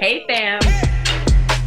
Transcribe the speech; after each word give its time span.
Hey, 0.00 0.24
fam. 0.26 0.60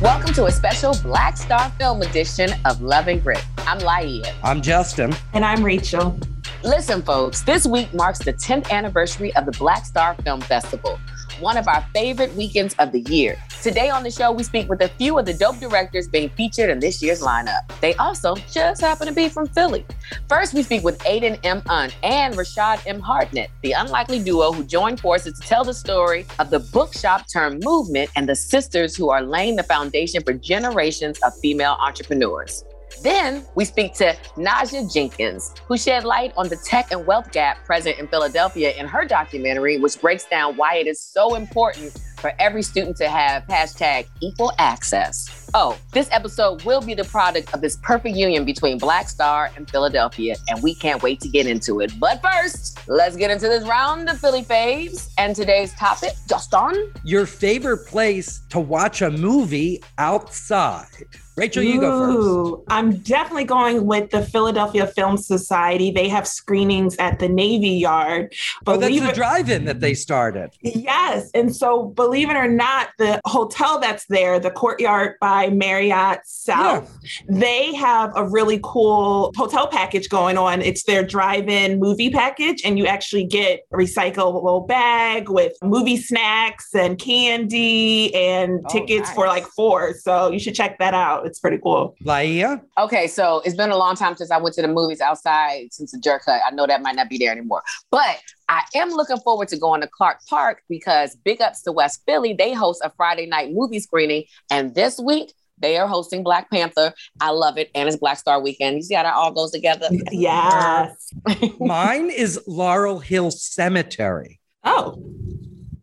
Welcome 0.02 0.34
to 0.34 0.46
a 0.46 0.52
special 0.52 0.96
Black 1.04 1.38
Star 1.38 1.70
Film 1.78 2.02
edition 2.02 2.50
of 2.66 2.82
Love 2.82 3.08
and 3.08 3.22
Grit. 3.22 3.46
I'm 3.60 3.78
Laia. 3.78 4.34
I'm 4.42 4.60
Justin. 4.60 5.14
And 5.34 5.46
I'm 5.46 5.64
Rachel. 5.64 6.20
Listen, 6.64 7.04
folks, 7.04 7.42
this 7.42 7.68
week 7.68 7.94
marks 7.94 8.18
the 8.18 8.34
10th 8.34 8.72
anniversary 8.72 9.36
of 9.36 9.46
the 9.46 9.52
Black 9.52 9.86
Star 9.86 10.16
Film 10.24 10.42
Festival, 10.42 11.00
one 11.42 11.58
of 11.58 11.68
our 11.68 11.86
favorite 11.94 12.34
weekends 12.34 12.74
of 12.80 12.92
the 12.92 13.02
year. 13.02 13.38
Today 13.64 13.90
on 13.90 14.04
the 14.04 14.12
show, 14.12 14.30
we 14.30 14.44
speak 14.44 14.68
with 14.68 14.82
a 14.82 14.90
few 14.90 15.18
of 15.18 15.26
the 15.26 15.34
dope 15.34 15.58
directors 15.58 16.10
being 16.10 16.28
featured 16.32 16.70
in 16.70 16.80
this 16.80 17.02
year's 17.02 17.22
lineup. 17.22 17.62
They 17.80 17.94
also 17.96 18.36
just 18.52 18.82
happen 18.82 19.08
to 19.08 19.14
be 19.14 19.30
from 19.30 19.48
Philly. 19.48 19.86
First, 20.28 20.54
we 20.54 20.64
speak 20.64 20.84
with 20.84 20.98
Aiden 21.04 21.40
M. 21.46 21.62
Un 21.70 21.90
and 22.04 22.36
Rashad 22.36 22.86
M. 22.86 23.00
Hartnett, 23.00 23.50
the 23.62 23.72
unlikely 23.72 24.22
duo 24.22 24.52
who 24.52 24.66
joined 24.66 25.00
forces 25.00 25.40
to 25.40 25.48
tell 25.48 25.64
the 25.64 25.74
story 25.74 26.26
of 26.40 26.50
the 26.50 26.60
bookshop 26.60 27.32
term 27.32 27.58
movement 27.64 28.12
and 28.18 28.28
the 28.28 28.36
sisters 28.36 28.98
who 28.98 29.10
are 29.10 29.22
laying 29.22 29.56
the 29.56 29.64
foundation 29.64 30.22
for 30.24 30.34
generations 30.34 31.18
of 31.20 31.34
female 31.40 31.78
entrepreneurs. 31.80 32.66
Then 33.02 33.46
we 33.56 33.66
speak 33.66 33.94
to 33.96 34.16
Naja 34.38 34.94
Jenkins, 34.94 35.54
who 35.68 35.78
shed 35.78 36.04
light 36.04 36.34
on 36.38 36.50
the 36.50 36.58
tech 36.58 36.92
and 36.92 37.06
wealth 37.06 37.32
gap 37.32 37.66
present 37.66 37.98
in 37.98 38.08
Philadelphia 38.08 38.74
in 38.78 38.88
her 38.88 39.06
documentary, 39.06 39.78
which 39.80 40.00
breaks 40.00 40.26
down 40.26 40.56
why 40.56 40.76
it 40.76 40.88
is 40.88 41.00
so 41.00 41.36
important 41.36 41.98
for 42.24 42.32
every 42.40 42.62
student 42.64 42.96
to 42.96 43.10
have 43.10 43.44
hashtag 43.48 44.08
equal 44.22 44.54
access. 44.58 45.50
Oh, 45.54 45.78
this 45.92 46.08
episode 46.12 46.64
will 46.64 46.82
be 46.82 46.94
the 46.94 47.04
product 47.04 47.54
of 47.54 47.60
this 47.60 47.76
perfect 47.84 48.16
union 48.16 48.46
between 48.46 48.78
Black 48.78 49.10
Star 49.10 49.52
and 49.58 49.70
Philadelphia, 49.70 50.36
and 50.48 50.64
we 50.64 50.74
can't 50.74 51.04
wait 51.04 51.20
to 51.20 51.28
get 51.28 51.48
into 51.48 51.82
it. 51.82 51.92
But 52.00 52.24
first, 52.24 52.80
let's 52.88 53.18
get 53.18 53.30
into 53.30 53.50
this 53.50 53.68
round 53.68 54.10
of 54.10 54.20
Philly 54.20 54.44
faves. 54.44 55.10
And 55.18 55.36
today's 55.36 55.74
topic, 55.74 56.14
Justin. 56.30 56.94
Your 57.04 57.26
favorite 57.26 57.86
place 57.86 58.40
to 58.50 58.60
watch 58.62 59.02
a 59.02 59.12
movie 59.12 59.84
outside. 59.98 60.88
Rachel, 61.36 61.64
you 61.64 61.80
go 61.80 62.54
first. 62.54 62.64
I'm 62.70 62.98
definitely 62.98 63.46
going 63.46 63.88
with 63.88 64.12
the 64.12 64.22
Philadelphia 64.24 64.86
Film 64.86 65.18
Society. 65.18 65.90
They 65.90 66.08
have 66.08 66.28
screenings 66.28 66.96
at 66.98 67.18
the 67.18 67.28
Navy 67.28 67.70
Yard. 67.70 68.34
Oh, 68.68 68.78
that's 68.78 69.00
the 69.00 69.12
drive-in 69.14 69.66
that 69.66 69.80
they 69.80 69.96
started. 69.96 70.52
Yes. 70.62 71.32
And 71.34 71.56
so, 71.56 71.86
believe 71.86 72.30
it 72.30 72.36
or 72.36 72.48
not, 72.48 72.90
the 73.00 73.20
hotel 73.26 73.80
that's 73.80 74.06
there, 74.06 74.40
the 74.40 74.52
Courtyard 74.52 75.16
by 75.20 75.50
Marriott 75.50 76.20
South, 76.26 76.92
they 77.28 77.74
have 77.74 78.12
a 78.16 78.28
really 78.28 78.60
cool 78.64 79.34
hotel 79.36 79.68
package 79.68 80.10
going 80.10 80.38
on. 80.38 80.62
It's 80.62 80.84
their 80.84 81.04
drive 81.04 81.50
in 81.50 81.80
movie 81.80 82.12
package, 82.12 82.62
and 82.64 82.78
you 82.78 82.86
actually 82.86 83.24
get 83.24 83.62
a 83.72 83.78
recyclable 83.78 84.68
bag 84.68 85.30
with 85.30 85.54
movie 85.64 85.98
snacks 85.98 86.76
and 86.76 87.00
candy 87.00 88.14
and 88.14 88.62
Oh, 88.66 88.70
tickets 88.70 89.10
for 89.12 89.26
like 89.26 89.48
four. 89.48 89.96
So, 89.96 90.30
you 90.30 90.38
should 90.38 90.54
check 90.54 90.78
that 90.78 90.94
out. 90.94 91.23
It's 91.24 91.40
pretty 91.40 91.60
cool. 91.62 91.96
Laia? 92.04 92.62
Okay, 92.78 93.08
so 93.08 93.42
it's 93.46 93.56
been 93.56 93.72
a 93.72 93.78
long 93.78 93.96
time 93.96 94.16
since 94.16 94.32
I 94.32 94.38
went 94.38 94.56
to 94.56 94.62
the 94.62 94.68
movies 94.68 95.02
outside 95.02 95.68
since 95.72 95.92
the 95.92 96.00
jerk 96.00 96.26
cut. 96.26 96.42
I 96.46 96.52
know 96.52 96.68
that 96.68 96.82
might 96.82 96.96
not 96.96 97.10
be 97.10 97.18
there 97.18 97.32
anymore. 97.32 97.64
But 97.92 98.20
I 98.50 98.62
am 98.76 98.90
looking 98.90 99.18
forward 99.18 99.48
to 99.50 99.58
going 99.58 99.82
to 99.82 99.88
Clark 99.88 100.20
Park 100.30 100.64
because 100.70 101.16
big 101.24 101.42
ups 101.42 101.62
to 101.64 101.72
West 101.72 102.02
Philly. 102.06 102.34
They 102.34 102.54
host 102.54 102.82
a 102.84 102.92
Friday 102.96 103.26
night 103.26 103.52
movie 103.52 103.80
screening. 103.80 104.26
And 104.52 104.76
this 104.76 105.00
week, 105.00 105.34
they 105.60 105.78
are 105.78 105.88
hosting 105.88 106.24
Black 106.24 106.50
Panther. 106.52 106.94
I 107.22 107.30
love 107.30 107.58
it. 107.58 107.70
And 107.74 107.88
it's 107.88 107.98
Black 107.98 108.18
Star 108.18 108.42
Weekend. 108.42 108.76
You 108.76 108.82
see 108.82 108.96
how 108.96 109.04
that 109.04 109.14
all 109.14 109.32
goes 109.32 109.52
together? 109.52 109.88
Yes. 110.12 111.14
Mine 111.60 112.10
is 112.10 112.42
Laurel 112.48 113.00
Hill 113.00 113.32
Cemetery. 113.32 114.40
Oh, 114.66 115.02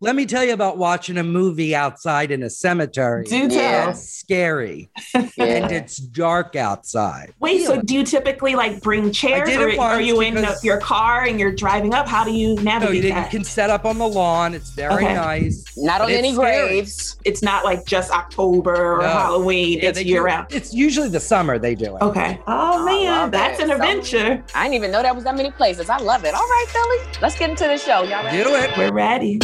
Let 0.03 0.15
me 0.15 0.25
tell 0.25 0.43
you 0.43 0.53
about 0.53 0.79
watching 0.79 1.19
a 1.19 1.23
movie 1.23 1.75
outside 1.75 2.31
in 2.31 2.41
a 2.41 2.49
cemetery. 2.49 3.23
do 3.25 3.47
tell. 3.47 3.51
Yeah. 3.57 3.89
It's 3.91 4.01
scary 4.01 4.89
and 5.13 5.71
it's 5.71 5.97
dark 5.97 6.55
outside. 6.55 7.35
Wait, 7.39 7.63
so 7.67 7.79
do 7.79 7.93
you 7.93 8.03
typically 8.03 8.55
like 8.55 8.81
bring 8.81 9.11
chairs 9.11 9.55
or 9.55 9.79
are 9.79 10.01
you 10.01 10.21
in 10.21 10.33
because- 10.33 10.63
your 10.63 10.79
car 10.79 11.25
and 11.25 11.39
you're 11.39 11.51
driving 11.51 11.93
up? 11.93 12.07
How 12.07 12.23
do 12.23 12.31
you 12.31 12.55
No, 12.55 12.61
navigate 12.63 13.03
you, 13.03 13.09
you 13.15 13.25
can 13.29 13.43
set 13.43 13.69
up 13.69 13.85
on 13.85 13.99
the 13.99 14.07
lawn. 14.07 14.55
It's 14.55 14.71
very 14.71 14.95
Okay. 15.05 15.13
nice. 15.13 15.63
Not 15.77 16.01
on 16.01 16.09
any 16.09 16.33
graves. 16.33 17.17
it's 17.23 17.43
not 17.43 17.63
like 17.63 17.85
just 17.85 18.09
October 18.11 18.95
or 18.97 19.01
No. 19.03 19.07
Halloween. 19.07 19.79
Yeah, 19.83 19.89
it's 19.89 20.03
year 20.03 20.21
do- 20.21 20.25
round. 20.25 20.47
It's 20.49 20.73
usually 20.73 21.09
the 21.09 21.19
summer 21.19 21.59
they 21.59 21.75
do 21.75 21.95
it. 21.97 22.01
Okay. 22.01 22.39
Oh 22.47 22.83
man, 22.83 23.29
that's 23.29 23.59
it. 23.59 23.63
an 23.63 23.69
So- 23.69 23.75
adventure. 23.75 24.43
I 24.55 24.63
didn't 24.63 24.75
even 24.75 24.89
know 24.91 25.03
that 25.03 25.13
was 25.15 25.25
that 25.25 25.35
many 25.37 25.51
places. 25.51 25.91
I 25.91 25.97
love 25.97 26.25
it. 26.25 26.33
All 26.33 26.41
right, 26.41 26.65
Philly. 26.69 27.19
Let's 27.21 27.37
get 27.37 27.51
into 27.51 27.65
the 27.65 27.77
show. 27.77 28.01
Y'all 28.01 28.23
ready? 28.23 28.43
Do 28.43 28.55
it. 28.55 28.75
We're 28.75 28.91
ready. 28.91 29.39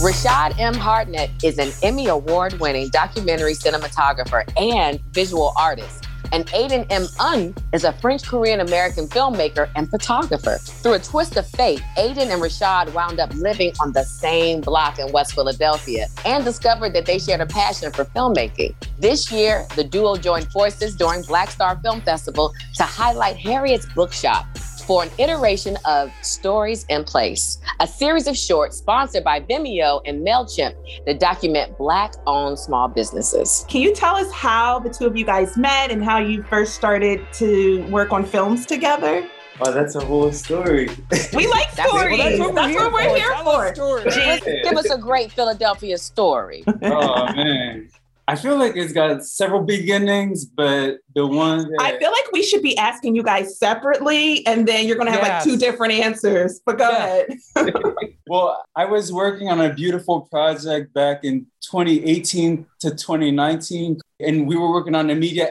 Rashad 0.00 0.58
M. 0.58 0.74
Hartnett 0.74 1.30
is 1.44 1.56
an 1.58 1.70
Emmy 1.82 2.08
Award 2.08 2.54
winning 2.54 2.88
documentary 2.88 3.54
cinematographer 3.54 4.42
and 4.60 5.00
visual 5.12 5.52
artist. 5.56 6.06
And 6.32 6.46
Aiden 6.48 6.84
M. 6.90 7.06
Un 7.20 7.54
is 7.72 7.84
a 7.84 7.92
French 7.92 8.24
Korean 8.24 8.58
American 8.58 9.06
filmmaker 9.06 9.70
and 9.76 9.88
photographer. 9.88 10.58
Through 10.58 10.94
a 10.94 10.98
twist 10.98 11.36
of 11.36 11.46
fate, 11.46 11.80
Aiden 11.96 12.32
and 12.32 12.42
Rashad 12.42 12.92
wound 12.92 13.20
up 13.20 13.32
living 13.34 13.72
on 13.80 13.92
the 13.92 14.02
same 14.02 14.60
block 14.60 14.98
in 14.98 15.12
West 15.12 15.34
Philadelphia 15.34 16.08
and 16.24 16.44
discovered 16.44 16.92
that 16.94 17.06
they 17.06 17.20
shared 17.20 17.40
a 17.40 17.46
passion 17.46 17.92
for 17.92 18.04
filmmaking. 18.04 18.74
This 18.98 19.30
year, 19.30 19.64
the 19.76 19.84
duo 19.84 20.16
joined 20.16 20.50
forces 20.50 20.96
during 20.96 21.22
Black 21.22 21.50
Star 21.50 21.78
Film 21.84 22.00
Festival 22.00 22.52
to 22.74 22.82
highlight 22.82 23.36
Harriet's 23.36 23.86
Bookshop, 23.94 24.44
for 24.86 25.02
an 25.02 25.10
iteration 25.18 25.76
of 25.84 26.12
Stories 26.22 26.84
in 26.88 27.04
Place, 27.04 27.58
a 27.80 27.86
series 27.86 28.26
of 28.26 28.36
shorts 28.36 28.76
sponsored 28.78 29.24
by 29.24 29.40
Vimeo 29.40 30.00
and 30.04 30.26
MailChimp 30.26 30.74
that 31.06 31.18
document 31.20 31.76
Black 31.78 32.14
owned 32.26 32.58
small 32.58 32.88
businesses. 32.88 33.64
Can 33.68 33.80
you 33.82 33.94
tell 33.94 34.16
us 34.16 34.30
how 34.32 34.78
the 34.78 34.90
two 34.90 35.06
of 35.06 35.16
you 35.16 35.24
guys 35.24 35.56
met 35.56 35.90
and 35.90 36.04
how 36.04 36.18
you 36.18 36.42
first 36.44 36.74
started 36.74 37.20
to 37.34 37.82
work 37.90 38.12
on 38.12 38.24
films 38.24 38.66
together? 38.66 39.28
Oh, 39.60 39.72
that's 39.72 39.94
a 39.94 40.04
whole 40.04 40.32
story. 40.32 40.88
We 41.32 41.46
like 41.46 41.70
That's- 41.76 41.92
well, 41.92 42.02
stories. 42.02 42.18
that's 42.18 42.38
that's 42.38 42.74
what 42.74 42.92
what 42.92 42.92
we're 42.92 43.10
we're, 43.10 43.16
here 43.16 43.16
for. 43.16 43.16
here 43.16 43.28
Tell 43.34 43.48
us 43.48 43.68
for. 44.04 44.10
stories. 44.10 44.40
Give 44.64 44.76
us 44.76 44.90
a 44.90 44.98
great 44.98 45.30
Philadelphia 45.32 45.96
story. 45.98 46.64
oh 46.82 47.32
man. 47.34 47.88
I 48.26 48.36
feel 48.36 48.58
like 48.58 48.74
it's 48.74 48.92
got 48.92 49.22
several 49.24 49.62
beginnings, 49.62 50.46
but 50.46 50.98
the 51.14 51.26
one 51.26 51.58
that 51.70 51.76
I 51.80 51.98
feel 51.98 52.10
like 52.10 52.32
we 52.32 52.42
should 52.42 52.62
be 52.62 52.76
asking 52.78 53.14
you 53.14 53.22
guys 53.22 53.58
separately, 53.58 54.46
and 54.46 54.66
then 54.66 54.86
you're 54.86 54.96
gonna 54.96 55.10
have 55.10 55.20
Yes. 55.20 55.44
like 55.46 55.52
two 55.52 55.58
different 55.58 55.92
answers. 55.92 56.60
But 56.64 56.78
go 56.78 56.88
Yeah. 56.88 57.24
ahead. 57.56 57.74
well, 58.26 58.64
I 58.74 58.86
was 58.86 59.12
working 59.12 59.48
on 59.48 59.60
a 59.60 59.72
beautiful 59.74 60.22
project 60.22 60.94
back 60.94 61.24
in 61.24 61.46
2018 61.70 62.64
to 62.80 62.90
2019, 62.94 64.00
and 64.20 64.48
we 64.48 64.56
were 64.56 64.70
working 64.70 64.94
on 64.94 65.10
a 65.10 65.14
media 65.14 65.50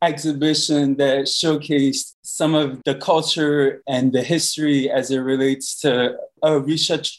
exhibition 0.00 0.96
that 0.96 1.24
showcased 1.24 2.14
some 2.22 2.54
of 2.54 2.80
the 2.84 2.94
culture 2.94 3.82
and 3.88 4.12
the 4.12 4.22
history 4.22 4.88
as 4.90 5.10
it 5.10 5.18
relates 5.18 5.80
to 5.80 6.14
a 6.42 6.48
Orisha 6.50 7.10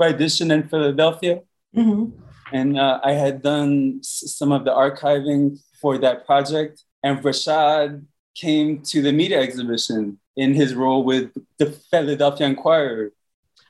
tradition 0.00 0.50
in 0.50 0.68
Philadelphia. 0.68 1.40
Mhm. 1.76 2.12
and 2.52 2.78
uh, 2.78 3.00
I 3.02 3.12
had 3.12 3.42
done 3.42 3.98
s- 4.00 4.24
some 4.36 4.52
of 4.52 4.64
the 4.64 4.70
archiving 4.72 5.58
for 5.80 5.98
that 5.98 6.26
project. 6.26 6.82
And 7.02 7.18
Rashad 7.22 8.04
came 8.34 8.82
to 8.82 9.02
the 9.02 9.12
media 9.12 9.40
exhibition 9.40 10.18
in 10.36 10.54
his 10.54 10.74
role 10.74 11.02
with 11.04 11.30
the 11.58 11.66
Philadelphia 11.90 12.46
Inquirer 12.46 13.12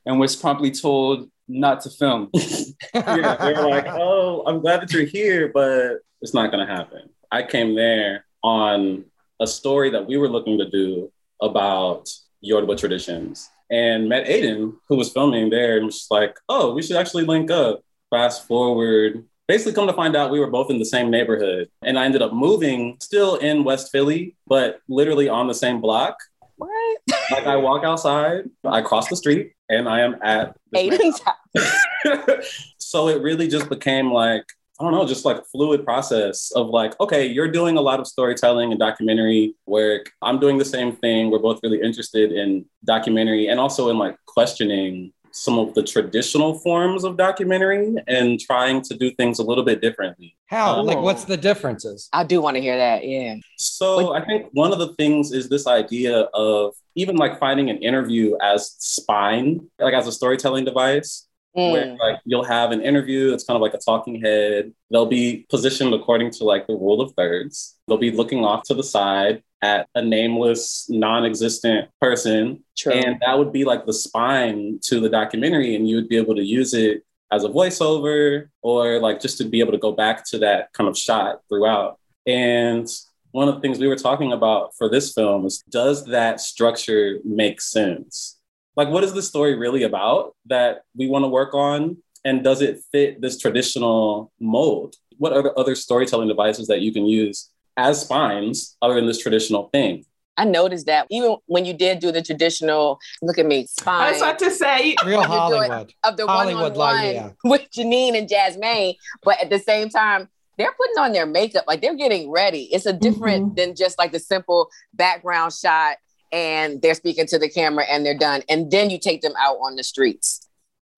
and 0.05 0.19
was 0.19 0.35
promptly 0.37 0.71
told 0.71 1.29
not 1.49 1.81
to 1.83 1.91
film. 1.91 2.29
yeah, 2.95 3.37
they 3.37 3.53
were 3.55 3.69
like, 3.69 3.87
"Oh, 3.89 4.43
I'm 4.47 4.61
glad 4.61 4.81
that 4.83 4.93
you're 4.93 5.05
here, 5.07 5.49
but 5.53 5.99
it's 6.21 6.35
not 6.35 6.51
going 6.53 6.67
to 6.67 6.73
happen." 6.73 7.09
I 7.31 7.43
came 7.43 7.75
there 7.75 8.25
on 8.43 9.05
a 9.41 9.47
story 9.47 9.91
that 9.91 10.07
we 10.07 10.17
were 10.17 10.29
looking 10.29 10.59
to 10.59 10.69
do 10.71 11.11
about 11.41 12.09
Yoruba 12.41 12.77
traditions, 12.77 13.49
and 13.71 14.09
met 14.09 14.27
Aiden, 14.27 14.75
who 14.89 14.97
was 14.97 15.11
filming 15.13 15.51
there, 15.51 15.77
and 15.77 15.87
was 15.87 15.99
just 15.99 16.11
like, 16.11 16.37
"Oh, 16.49 16.75
we 16.75 16.83
should 16.83 16.97
actually 16.97 17.25
link 17.25 17.51
up." 17.51 17.83
Fast 18.13 18.47
forward, 18.47 19.25
basically, 19.49 19.73
come 19.73 19.87
to 19.87 19.95
find 19.95 20.15
out, 20.15 20.31
we 20.31 20.39
were 20.39 20.51
both 20.51 20.71
in 20.71 20.79
the 20.79 20.85
same 20.85 21.11
neighborhood, 21.11 21.71
and 21.83 21.99
I 21.99 22.05
ended 22.05 22.21
up 22.21 22.35
moving, 22.35 22.99
still 23.01 23.37
in 23.37 23.65
West 23.65 23.91
Philly, 23.91 24.37
but 24.47 24.81
literally 24.87 25.31
on 25.31 25.47
the 25.49 25.55
same 25.55 25.81
block. 25.81 26.19
What? 26.57 27.01
Like 27.31 27.47
I 27.47 27.57
walk 27.57 27.85
outside, 27.85 28.51
I 28.67 28.83
cross 28.83 29.09
the 29.09 29.17
street, 29.17 29.55
and 29.71 29.89
I 29.89 30.01
am 30.01 30.17
at 30.23 30.55
Aiden's 30.77 31.23
house. 31.23 32.53
so 32.77 33.09
it 33.09 33.23
really 33.23 33.49
just 33.49 33.71
became 33.71 34.13
like 34.13 34.45
I 34.79 34.85
don't 34.85 34.93
know, 34.93 35.07
just 35.07 35.25
like 35.25 35.39
a 35.39 35.45
fluid 35.45 35.85
process 35.85 36.51
of 36.53 36.69
like, 36.69 36.99
okay, 37.01 37.27
you're 37.27 37.51
doing 37.51 37.77
a 37.77 37.81
lot 37.81 38.01
of 38.01 38.07
storytelling 38.07 38.73
and 38.73 38.81
documentary 38.81 39.55
work. 39.65 40.11
I'm 40.21 40.41
doing 40.41 40.59
the 40.59 40.65
same 40.65 40.97
thing. 40.97 41.31
We're 41.31 41.39
both 41.39 41.61
really 41.63 41.81
interested 41.81 42.33
in 42.33 42.65
documentary 42.85 43.47
and 43.47 43.61
also 43.61 43.91
in 43.91 43.99
like 43.99 44.17
questioning 44.27 45.13
some 45.33 45.59
of 45.59 45.75
the 45.75 45.83
traditional 45.83 46.59
forms 46.59 47.05
of 47.05 47.17
documentary 47.17 47.95
and 48.07 48.39
trying 48.41 48.83
to 48.83 48.95
do 48.95 49.11
things 49.13 49.39
a 49.39 49.43
little 49.43 49.65
bit 49.65 49.81
differently. 49.81 50.37
How? 50.47 50.83
Like, 50.83 50.99
Oh. 50.99 51.03
what's 51.03 51.25
the 51.25 51.37
differences? 51.37 52.09
I 52.13 52.25
do 52.25 52.41
want 52.43 52.57
to 52.57 52.61
hear 52.61 52.77
that. 52.77 53.07
Yeah. 53.07 53.37
So 53.57 54.15
I 54.15 54.25
think 54.25 54.49
one 54.53 54.73
of 54.73 54.79
the 54.79 54.95
things 54.95 55.33
is 55.33 55.49
this 55.49 55.67
idea 55.67 56.21
of 56.35 56.75
even 56.95 57.17
like 57.17 57.39
finding 57.39 57.71
an 57.71 57.79
interview 57.79 58.37
as 58.43 58.75
spine, 58.79 59.69
like 59.79 59.95
as 59.95 60.07
a 60.07 60.13
storytelling 60.13 60.65
device. 60.65 61.27
mm. 61.57 61.73
where 61.73 61.97
like 61.99 62.19
you'll 62.25 62.45
have 62.45 62.71
an 62.73 62.81
interview. 62.81 63.33
It's 63.35 63.45
kind 63.45 63.57
of 63.57 63.63
like 63.63 63.75
a 63.75 63.79
talking 63.79 64.21
head. 64.23 64.73
They'll 64.91 65.05
be 65.07 65.47
positioned 65.51 65.93
according 65.95 66.31
to 66.33 66.45
like 66.45 66.67
the 66.67 66.75
rule 66.75 67.01
of 67.03 67.13
thirds. 67.15 67.77
They'll 67.87 67.99
be 67.99 68.11
looking 68.11 68.43
off 68.45 68.63
to 68.65 68.75
the 68.75 68.83
side 68.83 69.43
at 69.63 69.89
a 69.95 70.03
nameless, 70.03 70.87
non-existent 70.91 71.89
person, 72.01 72.63
True. 72.77 72.93
and 72.93 73.21
that 73.25 73.39
would 73.39 73.53
be 73.53 73.65
like 73.65 73.87
the 73.87 73.93
spine 73.93 74.81
to 74.83 75.01
the 75.01 75.09
documentary, 75.09 75.77
and 75.77 75.89
you 75.89 75.97
would 75.97 76.09
be 76.09 76.17
able 76.17 76.35
to 76.35 76.45
use 76.45 76.75
it 76.75 77.05
as 77.31 77.45
a 77.45 77.49
voiceover 77.49 78.49
or 78.61 78.99
like 78.99 79.21
just 79.21 79.39
to 79.39 79.45
be 79.45 79.61
able 79.61 79.73
to 79.73 79.79
go 79.79 79.93
back 79.93 80.25
to 80.27 80.39
that 80.39 80.73
kind 80.75 80.89
of 80.89 80.99
shot 80.99 81.41
throughout. 81.49 81.99
And 82.27 82.87
one 83.31 83.49
of 83.49 83.55
the 83.55 83.61
things 83.61 83.79
we 83.79 83.89
were 83.89 83.97
talking 83.97 84.33
about 84.33 84.75
for 84.77 84.89
this 84.89 85.13
film 85.13 85.47
is 85.47 85.63
does 85.71 86.05
that 86.07 86.41
structure 86.41 87.19
make 87.25 87.61
sense? 87.61 88.39
Like, 88.77 88.89
what 88.89 89.05
is 89.05 89.13
the 89.13 89.23
story 89.23 89.55
really 89.55 89.83
about 89.83 90.35
that 90.47 90.83
we 90.95 91.07
want 91.07 91.25
to 91.25 91.29
work 91.29 91.55
on? 91.55 91.99
And 92.25 92.45
does 92.45 92.63
it 92.63 92.81
fit 92.93 93.21
this 93.21 93.39
traditional 93.39 94.33
mold? 94.39 94.97
What 95.19 95.33
are 95.33 95.43
the 95.43 95.53
other 95.55 95.75
storytelling 95.75 96.29
devices 96.29 96.69
that 96.69 96.81
you 96.81 96.93
can 96.93 97.07
use 97.07 97.51
as 97.77 98.03
spines 98.03 98.77
other 98.83 98.95
than 98.95 99.07
this 99.07 99.19
traditional 99.19 99.69
thing? 99.71 100.05
I 100.37 100.45
noticed 100.45 100.87
that 100.87 101.07
even 101.11 101.37
when 101.47 101.65
you 101.65 101.75
did 101.75 101.99
do 101.99 102.11
the 102.11 102.23
traditional, 102.23 102.99
look 103.21 103.39
at 103.39 103.47
me, 103.47 103.67
spine. 103.67 104.01
I 104.01 104.13
was 104.13 104.23
about 104.23 104.39
to 104.39 104.51
say, 104.51 104.97
real 105.05 105.23
Hollywood 105.23 105.93
of 106.05 106.17
the 106.17 106.27
Hollywood 106.27 106.77
one 106.77 107.05
yeah. 107.05 107.31
with 107.45 107.69
Janine 107.71 108.17
and 108.17 108.29
Jasmine, 108.29 108.95
but 109.23 109.41
at 109.41 109.51
the 109.51 109.59
same 109.59 109.91
time, 109.91 110.29
they're 110.59 110.73
putting 110.73 110.99
on 110.99 111.13
their 111.13 111.27
makeup, 111.27 111.65
like 111.67 111.81
they're 111.81 111.97
getting 111.97 112.31
ready. 112.31 112.65
It's 112.73 112.87
a 112.87 112.93
different 112.93 113.47
mm-hmm. 113.47 113.55
than 113.55 113.77
just 113.77 113.99
like 113.99 114.13
the 114.13 114.19
simple 114.19 114.69
background 114.95 115.53
shot 115.53 115.97
and 116.31 116.81
they're 116.81 116.95
speaking 116.95 117.27
to 117.27 117.39
the 117.39 117.49
camera 117.49 117.85
and 117.91 118.05
they're 118.05 118.19
done. 118.19 118.43
And 118.49 118.71
then 118.71 118.91
you 118.91 118.99
take 118.99 119.21
them 119.21 119.35
out 119.39 119.57
on 119.57 119.77
the 119.77 119.85
streets. 119.85 120.49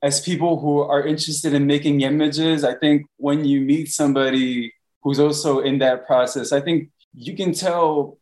As 0.02 0.20
people 0.20 0.60
who 0.60 0.80
are 0.80 1.06
interested 1.06 1.54
in 1.54 1.66
making 1.66 2.02
images, 2.02 2.62
I 2.62 2.74
think 2.74 3.06
when 3.16 3.44
you 3.44 3.60
meet 3.60 3.90
somebody 3.90 4.72
who's 5.04 5.20
also 5.20 5.60
in 5.60 5.78
that 5.78 6.06
process, 6.06 6.50
I 6.50 6.60
think 6.60 6.88
you 7.14 7.36
can 7.36 7.52
tell 7.52 8.18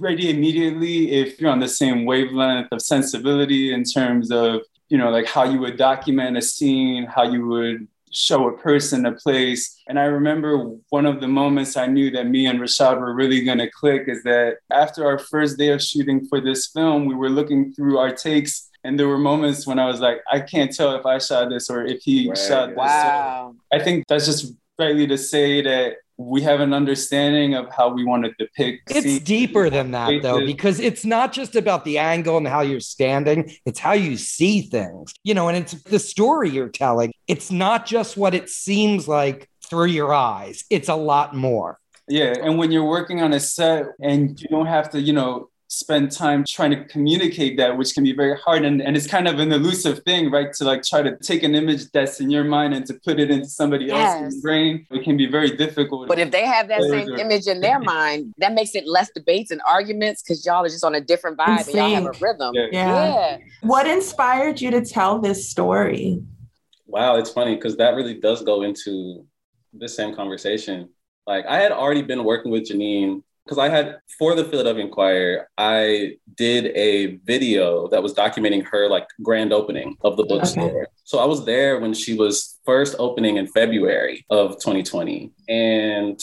pretty 0.00 0.30
immediately 0.30 1.12
if 1.12 1.40
you're 1.40 1.50
on 1.50 1.60
the 1.60 1.68
same 1.68 2.06
wavelength 2.06 2.68
of 2.72 2.80
sensibility 2.80 3.72
in 3.72 3.84
terms 3.84 4.32
of, 4.32 4.62
you 4.88 4.98
know, 4.98 5.10
like 5.10 5.26
how 5.26 5.44
you 5.44 5.60
would 5.60 5.76
document 5.76 6.36
a 6.36 6.42
scene, 6.42 7.04
how 7.04 7.22
you 7.22 7.46
would 7.46 7.86
show 8.10 8.48
a 8.48 8.56
person, 8.58 9.06
a 9.06 9.12
place. 9.12 9.80
And 9.86 9.98
I 9.98 10.04
remember 10.04 10.56
one 10.88 11.06
of 11.06 11.20
the 11.20 11.28
moments 11.28 11.76
I 11.76 11.86
knew 11.86 12.10
that 12.12 12.26
me 12.26 12.46
and 12.46 12.58
Rashad 12.58 12.98
were 12.98 13.14
really 13.14 13.44
going 13.44 13.58
to 13.58 13.70
click 13.70 14.04
is 14.08 14.22
that 14.24 14.56
after 14.70 15.06
our 15.06 15.18
first 15.18 15.58
day 15.58 15.68
of 15.68 15.82
shooting 15.82 16.26
for 16.26 16.40
this 16.40 16.66
film, 16.68 17.06
we 17.06 17.14
were 17.14 17.30
looking 17.30 17.72
through 17.72 17.98
our 17.98 18.12
takes. 18.12 18.68
And 18.82 18.98
there 18.98 19.08
were 19.08 19.18
moments 19.18 19.66
when 19.66 19.78
I 19.78 19.86
was 19.86 20.00
like, 20.00 20.22
I 20.32 20.40
can't 20.40 20.74
tell 20.74 20.94
if 20.94 21.04
I 21.04 21.18
shot 21.18 21.50
this 21.50 21.68
or 21.70 21.84
if 21.84 22.02
he 22.02 22.28
right. 22.28 22.38
shot 22.38 22.70
this. 22.70 22.78
Wow. 22.78 23.54
So 23.54 23.78
I 23.78 23.84
think 23.84 24.06
that's 24.08 24.26
just 24.26 24.54
rightly 24.80 25.06
to 25.06 25.18
say 25.18 25.62
that 25.62 25.96
we 26.16 26.42
have 26.42 26.60
an 26.60 26.74
understanding 26.74 27.54
of 27.54 27.72
how 27.72 27.88
we 27.88 28.04
want 28.04 28.24
to 28.24 28.32
depict. 28.38 28.90
It's 28.90 29.20
deeper 29.20 29.70
than 29.70 29.92
that, 29.92 30.20
though, 30.22 30.44
because 30.44 30.80
it's 30.80 31.04
not 31.04 31.32
just 31.32 31.56
about 31.56 31.84
the 31.84 31.98
angle 31.98 32.36
and 32.36 32.46
how 32.46 32.60
you're 32.60 32.80
standing, 32.80 33.50
it's 33.64 33.78
how 33.78 33.92
you 33.92 34.16
see 34.16 34.62
things, 34.62 35.14
you 35.24 35.32
know, 35.32 35.48
and 35.48 35.56
it's 35.56 35.72
the 35.84 35.98
story 35.98 36.50
you're 36.50 36.68
telling. 36.68 37.12
It's 37.26 37.50
not 37.50 37.86
just 37.86 38.16
what 38.16 38.34
it 38.34 38.50
seems 38.50 39.08
like 39.08 39.48
through 39.64 39.86
your 39.86 40.12
eyes, 40.12 40.64
it's 40.68 40.88
a 40.88 40.94
lot 40.94 41.34
more. 41.34 41.78
Yeah. 42.08 42.34
And 42.42 42.58
when 42.58 42.72
you're 42.72 42.84
working 42.84 43.22
on 43.22 43.32
a 43.32 43.40
set 43.40 43.86
and 44.02 44.38
you 44.40 44.48
don't 44.48 44.66
have 44.66 44.90
to, 44.90 45.00
you 45.00 45.12
know, 45.12 45.48
spend 45.70 46.10
time 46.10 46.44
trying 46.48 46.72
to 46.72 46.84
communicate 46.86 47.56
that, 47.56 47.76
which 47.78 47.94
can 47.94 48.02
be 48.02 48.12
very 48.12 48.36
hard. 48.38 48.64
And, 48.64 48.82
and 48.82 48.96
it's 48.96 49.06
kind 49.06 49.28
of 49.28 49.38
an 49.38 49.52
elusive 49.52 50.00
thing, 50.00 50.28
right? 50.28 50.52
To 50.54 50.64
like 50.64 50.82
try 50.82 51.00
to 51.00 51.16
take 51.18 51.44
an 51.44 51.54
image 51.54 51.90
that's 51.92 52.20
in 52.20 52.28
your 52.28 52.42
mind 52.42 52.74
and 52.74 52.84
to 52.86 52.94
put 53.04 53.20
it 53.20 53.30
into 53.30 53.48
somebody 53.48 53.84
yes. 53.84 54.20
else's 54.20 54.42
brain. 54.42 54.84
It 54.90 55.04
can 55.04 55.16
be 55.16 55.26
very 55.26 55.56
difficult. 55.56 56.08
But 56.08 56.18
if 56.18 56.32
they 56.32 56.44
have 56.44 56.66
that 56.68 56.82
same 56.82 57.08
or... 57.10 57.18
image 57.18 57.46
in 57.46 57.60
their 57.60 57.78
mind, 57.78 58.34
that 58.38 58.52
makes 58.52 58.74
it 58.74 58.84
less 58.84 59.10
debates 59.14 59.52
and 59.52 59.60
arguments 59.66 60.22
because 60.22 60.44
y'all 60.44 60.64
are 60.64 60.68
just 60.68 60.84
on 60.84 60.96
a 60.96 61.00
different 61.00 61.38
vibe 61.38 61.68
and 61.68 61.76
y'all 61.76 61.94
have 61.94 62.06
a 62.06 62.18
rhythm. 62.20 62.52
Yeah. 62.52 62.66
Yeah. 62.72 63.04
yeah. 63.04 63.38
What 63.62 63.86
inspired 63.86 64.60
you 64.60 64.72
to 64.72 64.84
tell 64.84 65.20
this 65.20 65.48
story? 65.48 66.20
Wow, 66.86 67.14
it's 67.14 67.30
funny 67.30 67.54
because 67.54 67.76
that 67.76 67.94
really 67.94 68.14
does 68.14 68.42
go 68.42 68.62
into 68.62 69.24
the 69.72 69.88
same 69.88 70.16
conversation. 70.16 70.88
Like 71.28 71.46
I 71.46 71.60
had 71.60 71.70
already 71.70 72.02
been 72.02 72.24
working 72.24 72.50
with 72.50 72.68
Janine 72.68 73.22
because 73.50 73.58
I 73.58 73.68
had 73.68 73.98
for 74.16 74.36
the 74.36 74.44
Philadelphia 74.44 74.84
Inquirer, 74.84 75.48
I 75.58 76.18
did 76.36 76.66
a 76.66 77.16
video 77.24 77.88
that 77.88 78.00
was 78.00 78.14
documenting 78.14 78.64
her 78.68 78.88
like 78.88 79.08
grand 79.24 79.52
opening 79.52 79.96
of 80.02 80.16
the 80.16 80.22
bookstore. 80.22 80.70
Okay. 80.70 80.84
So 81.02 81.18
I 81.18 81.24
was 81.24 81.44
there 81.44 81.80
when 81.80 81.92
she 81.92 82.14
was 82.14 82.60
first 82.64 82.94
opening 83.00 83.38
in 83.38 83.48
February 83.48 84.24
of 84.30 84.52
2020, 84.52 85.32
and 85.48 86.20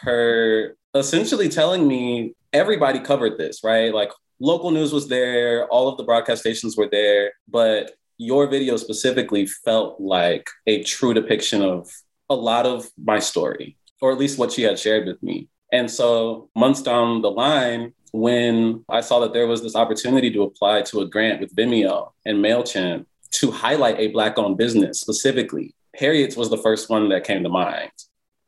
her 0.00 0.74
essentially 0.94 1.50
telling 1.50 1.86
me 1.86 2.32
everybody 2.54 2.98
covered 2.98 3.36
this, 3.36 3.62
right? 3.62 3.92
Like 3.92 4.12
local 4.40 4.70
news 4.70 4.90
was 4.90 5.06
there, 5.06 5.66
all 5.66 5.86
of 5.86 5.98
the 5.98 6.04
broadcast 6.04 6.40
stations 6.40 6.78
were 6.78 6.88
there, 6.90 7.32
but 7.46 7.92
your 8.16 8.46
video 8.46 8.78
specifically 8.78 9.44
felt 9.66 10.00
like 10.00 10.48
a 10.66 10.82
true 10.84 11.12
depiction 11.12 11.60
of 11.60 11.90
a 12.30 12.34
lot 12.34 12.64
of 12.64 12.88
my 12.96 13.18
story, 13.18 13.76
or 14.00 14.12
at 14.12 14.18
least 14.18 14.38
what 14.38 14.50
she 14.50 14.62
had 14.62 14.78
shared 14.78 15.06
with 15.06 15.22
me. 15.22 15.50
And 15.72 15.90
so 15.90 16.50
months 16.56 16.82
down 16.82 17.22
the 17.22 17.30
line, 17.30 17.92
when 18.12 18.84
I 18.88 19.00
saw 19.00 19.20
that 19.20 19.32
there 19.32 19.46
was 19.46 19.62
this 19.62 19.76
opportunity 19.76 20.30
to 20.32 20.42
apply 20.42 20.82
to 20.82 21.00
a 21.00 21.06
grant 21.06 21.40
with 21.40 21.54
Vimeo 21.54 22.12
and 22.24 22.38
MailChimp 22.38 23.06
to 23.32 23.50
highlight 23.50 23.98
a 23.98 24.08
Black 24.08 24.36
owned 24.38 24.56
business 24.56 25.00
specifically, 25.00 25.74
Harriet's 25.94 26.36
was 26.36 26.50
the 26.50 26.56
first 26.56 26.90
one 26.90 27.08
that 27.10 27.24
came 27.24 27.42
to 27.42 27.48
mind. 27.48 27.90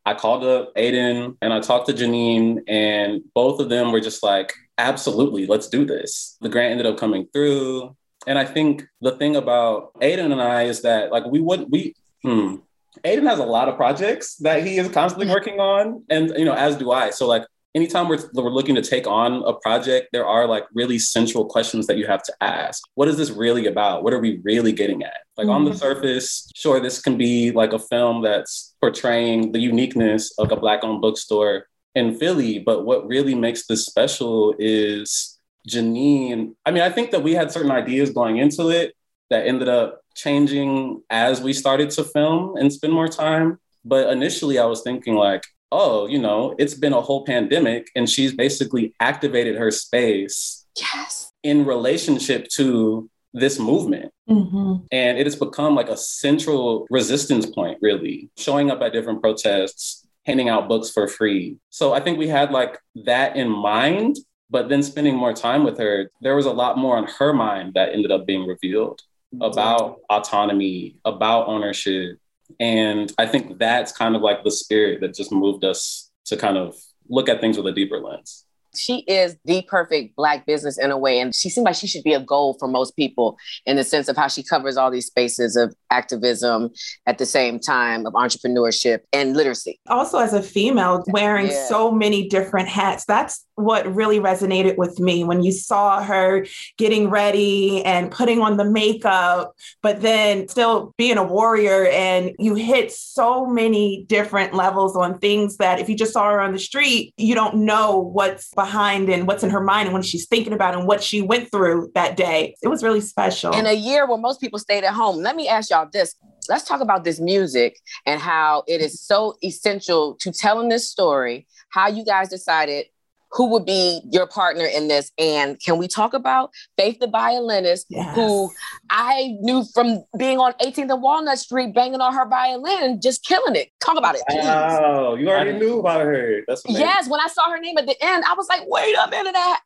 I 0.04 0.14
called 0.14 0.42
up 0.42 0.74
Aiden 0.74 1.36
and 1.40 1.52
I 1.52 1.60
talked 1.60 1.86
to 1.86 1.92
Janine, 1.92 2.62
and 2.66 3.22
both 3.34 3.60
of 3.60 3.68
them 3.68 3.92
were 3.92 4.00
just 4.00 4.22
like, 4.22 4.52
absolutely, 4.78 5.46
let's 5.46 5.68
do 5.68 5.84
this. 5.84 6.36
The 6.40 6.48
grant 6.48 6.72
ended 6.72 6.86
up 6.86 6.98
coming 6.98 7.28
through. 7.32 7.96
And 8.26 8.38
I 8.38 8.44
think 8.44 8.84
the 9.00 9.12
thing 9.12 9.36
about 9.36 9.94
Aiden 9.94 10.32
and 10.32 10.40
I 10.42 10.64
is 10.64 10.82
that, 10.82 11.12
like, 11.12 11.24
we 11.26 11.40
would, 11.40 11.70
we, 11.70 11.94
hmm, 12.22 12.56
Aiden 13.04 13.26
has 13.28 13.38
a 13.38 13.44
lot 13.44 13.68
of 13.68 13.76
projects 13.76 14.36
that 14.36 14.64
he 14.64 14.78
is 14.78 14.88
constantly 14.90 15.26
mm-hmm. 15.26 15.34
working 15.34 15.60
on, 15.60 16.04
and 16.10 16.32
you 16.36 16.44
know, 16.44 16.54
as 16.54 16.76
do 16.76 16.92
I. 16.92 17.10
So 17.10 17.26
like 17.26 17.44
anytime 17.74 18.08
we're, 18.08 18.18
we're 18.34 18.50
looking 18.50 18.74
to 18.74 18.82
take 18.82 19.06
on 19.06 19.42
a 19.44 19.54
project, 19.54 20.08
there 20.12 20.26
are 20.26 20.46
like 20.46 20.64
really 20.74 20.98
central 20.98 21.46
questions 21.46 21.86
that 21.86 21.96
you 21.96 22.06
have 22.06 22.22
to 22.24 22.32
ask. 22.40 22.82
What 22.94 23.08
is 23.08 23.16
this 23.16 23.30
really 23.30 23.66
about? 23.66 24.04
What 24.04 24.12
are 24.12 24.18
we 24.18 24.40
really 24.42 24.72
getting 24.72 25.02
at? 25.02 25.18
Like 25.36 25.46
mm-hmm. 25.46 25.56
on 25.56 25.64
the 25.64 25.70
mm-hmm. 25.70 25.78
surface, 25.78 26.50
sure, 26.54 26.80
this 26.80 27.00
can 27.00 27.16
be 27.16 27.50
like 27.50 27.72
a 27.72 27.78
film 27.78 28.22
that's 28.22 28.74
portraying 28.80 29.52
the 29.52 29.60
uniqueness 29.60 30.32
of 30.38 30.52
a 30.52 30.56
Black 30.56 30.84
owned 30.84 31.00
bookstore 31.00 31.66
in 31.94 32.18
Philly. 32.18 32.58
But 32.58 32.84
what 32.84 33.06
really 33.06 33.34
makes 33.34 33.66
this 33.66 33.86
special 33.86 34.54
is 34.58 35.38
Janine. 35.68 36.54
I 36.66 36.70
mean, 36.70 36.82
I 36.82 36.90
think 36.90 37.10
that 37.12 37.22
we 37.22 37.34
had 37.34 37.52
certain 37.52 37.70
ideas 37.70 38.10
going 38.10 38.38
into 38.38 38.68
it 38.68 38.94
that 39.30 39.46
ended 39.46 39.68
up 39.68 40.01
changing 40.14 41.02
as 41.10 41.40
we 41.40 41.52
started 41.52 41.90
to 41.90 42.04
film 42.04 42.56
and 42.56 42.72
spend 42.72 42.92
more 42.92 43.08
time. 43.08 43.58
But 43.84 44.10
initially, 44.10 44.58
I 44.58 44.64
was 44.66 44.82
thinking, 44.82 45.14
like, 45.14 45.42
oh, 45.72 46.06
you 46.06 46.18
know, 46.18 46.54
it's 46.58 46.74
been 46.74 46.92
a 46.92 47.00
whole 47.00 47.24
pandemic, 47.24 47.88
and 47.96 48.08
she's 48.08 48.34
basically 48.34 48.94
activated 49.00 49.56
her 49.56 49.70
space 49.70 50.66
yes. 50.76 51.32
in 51.42 51.64
relationship 51.64 52.46
to 52.56 53.10
this 53.32 53.58
movement. 53.58 54.12
Mm-hmm. 54.28 54.84
And 54.92 55.18
it 55.18 55.26
has 55.26 55.36
become 55.36 55.74
like 55.74 55.88
a 55.88 55.96
central 55.96 56.86
resistance 56.90 57.46
point, 57.46 57.78
really, 57.80 58.30
showing 58.36 58.70
up 58.70 58.82
at 58.82 58.92
different 58.92 59.22
protests, 59.22 60.06
handing 60.24 60.48
out 60.48 60.68
books 60.68 60.90
for 60.90 61.08
free. 61.08 61.56
So 61.70 61.92
I 61.92 62.00
think 62.00 62.18
we 62.18 62.28
had 62.28 62.52
like 62.52 62.78
that 63.06 63.36
in 63.36 63.48
mind. 63.48 64.16
But 64.50 64.68
then 64.68 64.82
spending 64.82 65.16
more 65.16 65.32
time 65.32 65.64
with 65.64 65.78
her, 65.78 66.10
there 66.20 66.36
was 66.36 66.44
a 66.44 66.52
lot 66.52 66.76
more 66.76 66.98
on 66.98 67.08
her 67.18 67.32
mind 67.32 67.72
that 67.72 67.94
ended 67.94 68.12
up 68.12 68.26
being 68.26 68.46
revealed 68.46 69.00
about 69.40 70.00
autonomy, 70.10 70.96
about 71.04 71.48
ownership. 71.48 72.18
And 72.60 73.12
I 73.18 73.26
think 73.26 73.58
that's 73.58 73.92
kind 73.92 74.14
of 74.14 74.22
like 74.22 74.44
the 74.44 74.50
spirit 74.50 75.00
that 75.00 75.14
just 75.14 75.32
moved 75.32 75.64
us 75.64 76.10
to 76.26 76.36
kind 76.36 76.56
of 76.56 76.76
look 77.08 77.28
at 77.28 77.40
things 77.40 77.56
with 77.56 77.66
a 77.66 77.72
deeper 77.72 77.98
lens 77.98 78.44
she 78.74 79.00
is 79.00 79.36
the 79.44 79.62
perfect 79.62 80.16
black 80.16 80.46
business 80.46 80.78
in 80.78 80.90
a 80.90 80.98
way 80.98 81.20
and 81.20 81.34
she 81.34 81.50
seems 81.50 81.64
like 81.64 81.74
she 81.74 81.86
should 81.86 82.04
be 82.04 82.12
a 82.12 82.20
goal 82.20 82.56
for 82.58 82.68
most 82.68 82.96
people 82.96 83.36
in 83.66 83.76
the 83.76 83.84
sense 83.84 84.08
of 84.08 84.16
how 84.16 84.28
she 84.28 84.42
covers 84.42 84.76
all 84.76 84.90
these 84.90 85.06
spaces 85.06 85.56
of 85.56 85.74
activism 85.90 86.70
at 87.06 87.18
the 87.18 87.26
same 87.26 87.58
time 87.58 88.06
of 88.06 88.12
entrepreneurship 88.14 89.00
and 89.12 89.36
literacy 89.36 89.78
also 89.88 90.18
as 90.18 90.32
a 90.32 90.42
female 90.42 91.04
wearing 91.08 91.46
yeah. 91.46 91.66
so 91.66 91.90
many 91.90 92.28
different 92.28 92.68
hats 92.68 93.04
that's 93.04 93.44
what 93.56 93.94
really 93.94 94.18
resonated 94.18 94.76
with 94.78 94.98
me 94.98 95.24
when 95.24 95.42
you 95.42 95.52
saw 95.52 96.02
her 96.02 96.46
getting 96.78 97.10
ready 97.10 97.84
and 97.84 98.10
putting 98.10 98.40
on 98.40 98.56
the 98.56 98.64
makeup 98.64 99.52
but 99.82 100.00
then 100.00 100.48
still 100.48 100.94
being 100.96 101.18
a 101.18 101.22
warrior 101.22 101.86
and 101.88 102.32
you 102.38 102.54
hit 102.54 102.90
so 102.90 103.46
many 103.46 104.04
different 104.08 104.54
levels 104.54 104.96
on 104.96 105.18
things 105.18 105.58
that 105.58 105.78
if 105.78 105.88
you 105.88 105.96
just 105.96 106.12
saw 106.12 106.30
her 106.30 106.40
on 106.40 106.52
the 106.52 106.58
street 106.58 107.12
you 107.16 107.34
don't 107.34 107.54
know 107.54 107.98
what's 107.98 108.52
behind 108.62 109.08
and 109.08 109.26
what's 109.26 109.42
in 109.42 109.50
her 109.50 109.60
mind 109.60 109.88
and 109.88 109.94
what 109.94 110.04
she's 110.04 110.26
thinking 110.26 110.52
about 110.52 110.74
and 110.74 110.86
what 110.86 111.02
she 111.02 111.20
went 111.20 111.50
through 111.50 111.90
that 111.94 112.16
day. 112.16 112.54
It 112.62 112.68
was 112.68 112.82
really 112.82 113.00
special. 113.00 113.52
In 113.52 113.66
a 113.66 113.72
year 113.72 114.06
where 114.06 114.18
most 114.18 114.40
people 114.40 114.58
stayed 114.58 114.84
at 114.84 114.94
home, 114.94 115.16
let 115.16 115.34
me 115.34 115.48
ask 115.48 115.70
y'all 115.70 115.88
this. 115.92 116.14
Let's 116.48 116.64
talk 116.64 116.80
about 116.80 117.04
this 117.04 117.20
music 117.20 117.78
and 118.06 118.20
how 118.20 118.64
it 118.66 118.80
is 118.80 119.00
so 119.00 119.34
essential 119.42 120.14
to 120.20 120.32
telling 120.32 120.68
this 120.68 120.88
story, 120.88 121.46
how 121.70 121.88
you 121.88 122.04
guys 122.04 122.28
decided 122.28 122.86
who 123.32 123.46
would 123.48 123.64
be 123.64 124.00
your 124.10 124.26
partner 124.26 124.64
in 124.64 124.88
this? 124.88 125.10
And 125.18 125.58
can 125.60 125.78
we 125.78 125.88
talk 125.88 126.14
about 126.14 126.50
Faith 126.76 126.98
the 127.00 127.06
violinist, 127.06 127.86
yes. 127.88 128.14
who 128.14 128.50
I 128.90 129.36
knew 129.40 129.64
from 129.72 130.04
being 130.18 130.38
on 130.38 130.52
18th 130.54 130.92
and 130.92 131.02
Walnut 131.02 131.38
Street, 131.38 131.74
banging 131.74 132.00
on 132.00 132.14
her 132.14 132.28
violin, 132.28 133.00
just 133.00 133.24
killing 133.24 133.56
it. 133.56 133.68
Talk 133.80 133.96
about 133.96 134.14
it. 134.14 134.22
Please. 134.28 134.44
Wow, 134.44 135.14
you 135.14 135.28
already 135.28 135.58
knew 135.58 135.80
about 135.80 136.02
her. 136.02 136.40
That's 136.46 136.64
amazing. 136.64 136.84
yes. 136.84 137.08
When 137.08 137.20
I 137.20 137.28
saw 137.28 137.50
her 137.50 137.58
name 137.58 137.78
at 137.78 137.86
the 137.86 137.96
end, 138.00 138.24
I 138.24 138.34
was 138.34 138.48
like, 138.48 138.62
wait 138.66 138.94
a 138.94 139.08
minute. 139.10 139.34
I, 139.34 139.56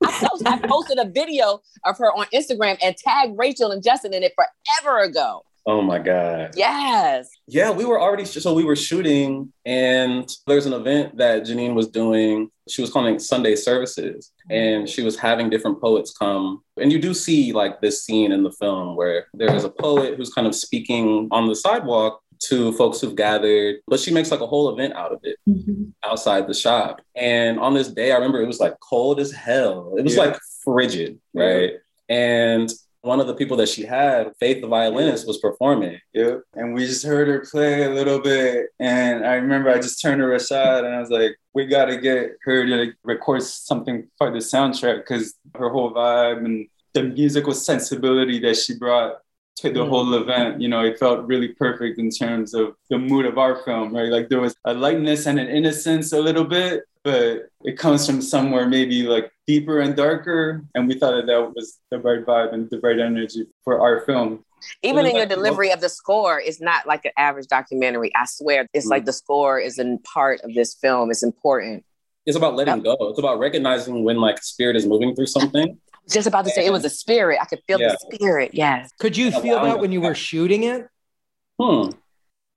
I 0.46 0.58
posted 0.68 0.98
a 0.98 1.08
video 1.08 1.60
of 1.84 1.98
her 1.98 2.12
on 2.12 2.26
Instagram 2.34 2.78
and 2.82 2.96
tagged 2.96 3.34
Rachel 3.36 3.72
and 3.72 3.82
Justin 3.82 4.14
in 4.14 4.22
it 4.22 4.32
forever 4.34 5.00
ago. 5.00 5.42
Oh 5.68 5.82
my 5.82 5.98
God. 5.98 6.52
Yes. 6.56 7.28
Yeah, 7.48 7.72
we 7.72 7.84
were 7.84 8.00
already, 8.00 8.24
so 8.24 8.54
we 8.54 8.62
were 8.62 8.76
shooting, 8.76 9.52
and 9.64 10.30
there's 10.46 10.66
an 10.66 10.72
event 10.72 11.16
that 11.16 11.42
Janine 11.42 11.74
was 11.74 11.88
doing. 11.88 12.50
She 12.68 12.82
was 12.82 12.92
calling 12.92 13.18
Sunday 13.18 13.56
services, 13.56 14.32
and 14.48 14.88
she 14.88 15.02
was 15.02 15.18
having 15.18 15.50
different 15.50 15.80
poets 15.80 16.16
come. 16.16 16.62
And 16.80 16.92
you 16.92 17.00
do 17.00 17.12
see 17.12 17.52
like 17.52 17.80
this 17.80 18.04
scene 18.04 18.30
in 18.30 18.44
the 18.44 18.52
film 18.52 18.94
where 18.94 19.26
there 19.34 19.52
is 19.54 19.64
a 19.64 19.68
poet 19.68 20.16
who's 20.16 20.32
kind 20.32 20.46
of 20.46 20.54
speaking 20.54 21.28
on 21.32 21.48
the 21.48 21.56
sidewalk 21.56 22.22
to 22.44 22.72
folks 22.72 23.00
who've 23.00 23.16
gathered, 23.16 23.76
but 23.88 23.98
she 23.98 24.12
makes 24.12 24.30
like 24.30 24.40
a 24.40 24.46
whole 24.46 24.72
event 24.72 24.94
out 24.94 25.10
of 25.10 25.18
it 25.24 25.36
mm-hmm. 25.48 25.84
outside 26.04 26.46
the 26.46 26.54
shop. 26.54 27.00
And 27.16 27.58
on 27.58 27.74
this 27.74 27.88
day, 27.88 28.12
I 28.12 28.16
remember 28.16 28.40
it 28.40 28.46
was 28.46 28.60
like 28.60 28.78
cold 28.80 29.18
as 29.18 29.32
hell. 29.32 29.94
It 29.98 30.02
was 30.02 30.14
yeah. 30.14 30.24
like 30.24 30.38
frigid, 30.62 31.18
right? 31.34 31.72
Yeah. 32.08 32.16
And 32.16 32.72
one 33.06 33.20
of 33.20 33.26
the 33.26 33.34
people 33.34 33.56
that 33.58 33.68
she 33.68 33.84
had, 33.84 34.32
Faith 34.38 34.60
the 34.60 34.66
violinist, 34.66 35.26
was 35.26 35.38
performing. 35.38 35.98
Yep. 36.12 36.42
And 36.54 36.74
we 36.74 36.86
just 36.86 37.06
heard 37.06 37.28
her 37.28 37.46
play 37.50 37.84
a 37.84 37.90
little 37.90 38.20
bit. 38.20 38.66
And 38.80 39.24
I 39.24 39.34
remember 39.34 39.70
I 39.70 39.76
just 39.76 40.02
turned 40.02 40.20
to 40.20 40.26
Rashad 40.26 40.84
and 40.84 40.94
I 40.94 41.00
was 41.00 41.10
like, 41.10 41.36
we 41.54 41.66
got 41.66 41.86
to 41.86 41.96
get 41.96 42.32
her 42.42 42.66
to 42.66 42.92
record 43.04 43.42
something 43.42 44.08
for 44.18 44.30
the 44.30 44.38
soundtrack 44.38 44.98
because 44.98 45.34
her 45.54 45.70
whole 45.70 45.94
vibe 45.94 46.44
and 46.44 46.68
the 46.92 47.04
musical 47.04 47.54
sensibility 47.54 48.38
that 48.40 48.56
she 48.56 48.76
brought 48.76 49.18
to 49.56 49.70
the 49.70 49.80
mm. 49.80 49.88
whole 49.88 50.14
event, 50.14 50.60
you 50.60 50.68
know, 50.68 50.84
it 50.84 50.98
felt 50.98 51.26
really 51.26 51.48
perfect 51.48 51.98
in 51.98 52.10
terms 52.10 52.52
of 52.54 52.76
the 52.90 52.98
mood 52.98 53.24
of 53.24 53.38
our 53.38 53.62
film, 53.64 53.94
right? 53.94 54.10
Like 54.10 54.28
there 54.28 54.40
was 54.40 54.54
a 54.64 54.74
lightness 54.74 55.26
and 55.26 55.40
an 55.40 55.48
innocence 55.48 56.12
a 56.12 56.20
little 56.20 56.44
bit, 56.44 56.84
but 57.02 57.48
it 57.64 57.78
comes 57.78 58.06
from 58.06 58.20
somewhere 58.20 58.68
maybe 58.68 59.04
like 59.04 59.32
deeper 59.46 59.80
and 59.80 59.96
darker. 59.96 60.62
And 60.74 60.86
we 60.86 60.98
thought 60.98 61.12
that 61.12 61.26
that 61.26 61.54
was 61.54 61.78
the 61.90 61.98
right 61.98 62.24
vibe 62.24 62.52
and 62.52 62.68
the 62.68 62.80
right 62.80 62.98
energy 62.98 63.46
for 63.64 63.80
our 63.80 64.04
film. 64.04 64.44
Even 64.82 65.06
in 65.06 65.16
your 65.16 65.26
delivery 65.26 65.70
of 65.70 65.80
the 65.80 65.88
score, 65.88 66.40
it's 66.40 66.60
not 66.60 66.86
like 66.86 67.04
an 67.04 67.12
average 67.16 67.46
documentary. 67.46 68.10
I 68.14 68.24
swear, 68.26 68.66
it's 68.74 68.86
mm 68.86 68.90
like 68.90 69.04
the 69.04 69.12
score 69.12 69.58
is 69.58 69.78
a 69.78 69.98
part 70.04 70.40
of 70.42 70.54
this 70.54 70.74
film. 70.74 71.10
It's 71.10 71.22
important. 71.22 71.84
It's 72.26 72.36
about 72.36 72.56
letting 72.56 72.82
go. 72.82 72.96
It's 73.00 73.18
about 73.18 73.38
recognizing 73.38 74.02
when 74.02 74.16
like 74.16 74.42
spirit 74.42 74.76
is 74.76 74.86
moving 74.86 75.14
through 75.14 75.26
something. 75.26 75.78
Just 76.08 76.26
about 76.26 76.44
to 76.44 76.50
say 76.50 76.64
it 76.64 76.72
was 76.72 76.84
a 76.84 76.90
spirit. 76.90 77.38
I 77.40 77.46
could 77.46 77.60
feel 77.66 77.80
yeah. 77.80 77.88
the 77.92 78.14
spirit. 78.14 78.50
Yes. 78.52 78.90
Could 78.98 79.16
you 79.16 79.30
feel 79.30 79.62
that 79.62 79.80
when 79.80 79.92
you 79.92 80.00
were 80.00 80.14
shooting 80.14 80.64
it? 80.64 80.86
Hmm. 81.60 81.90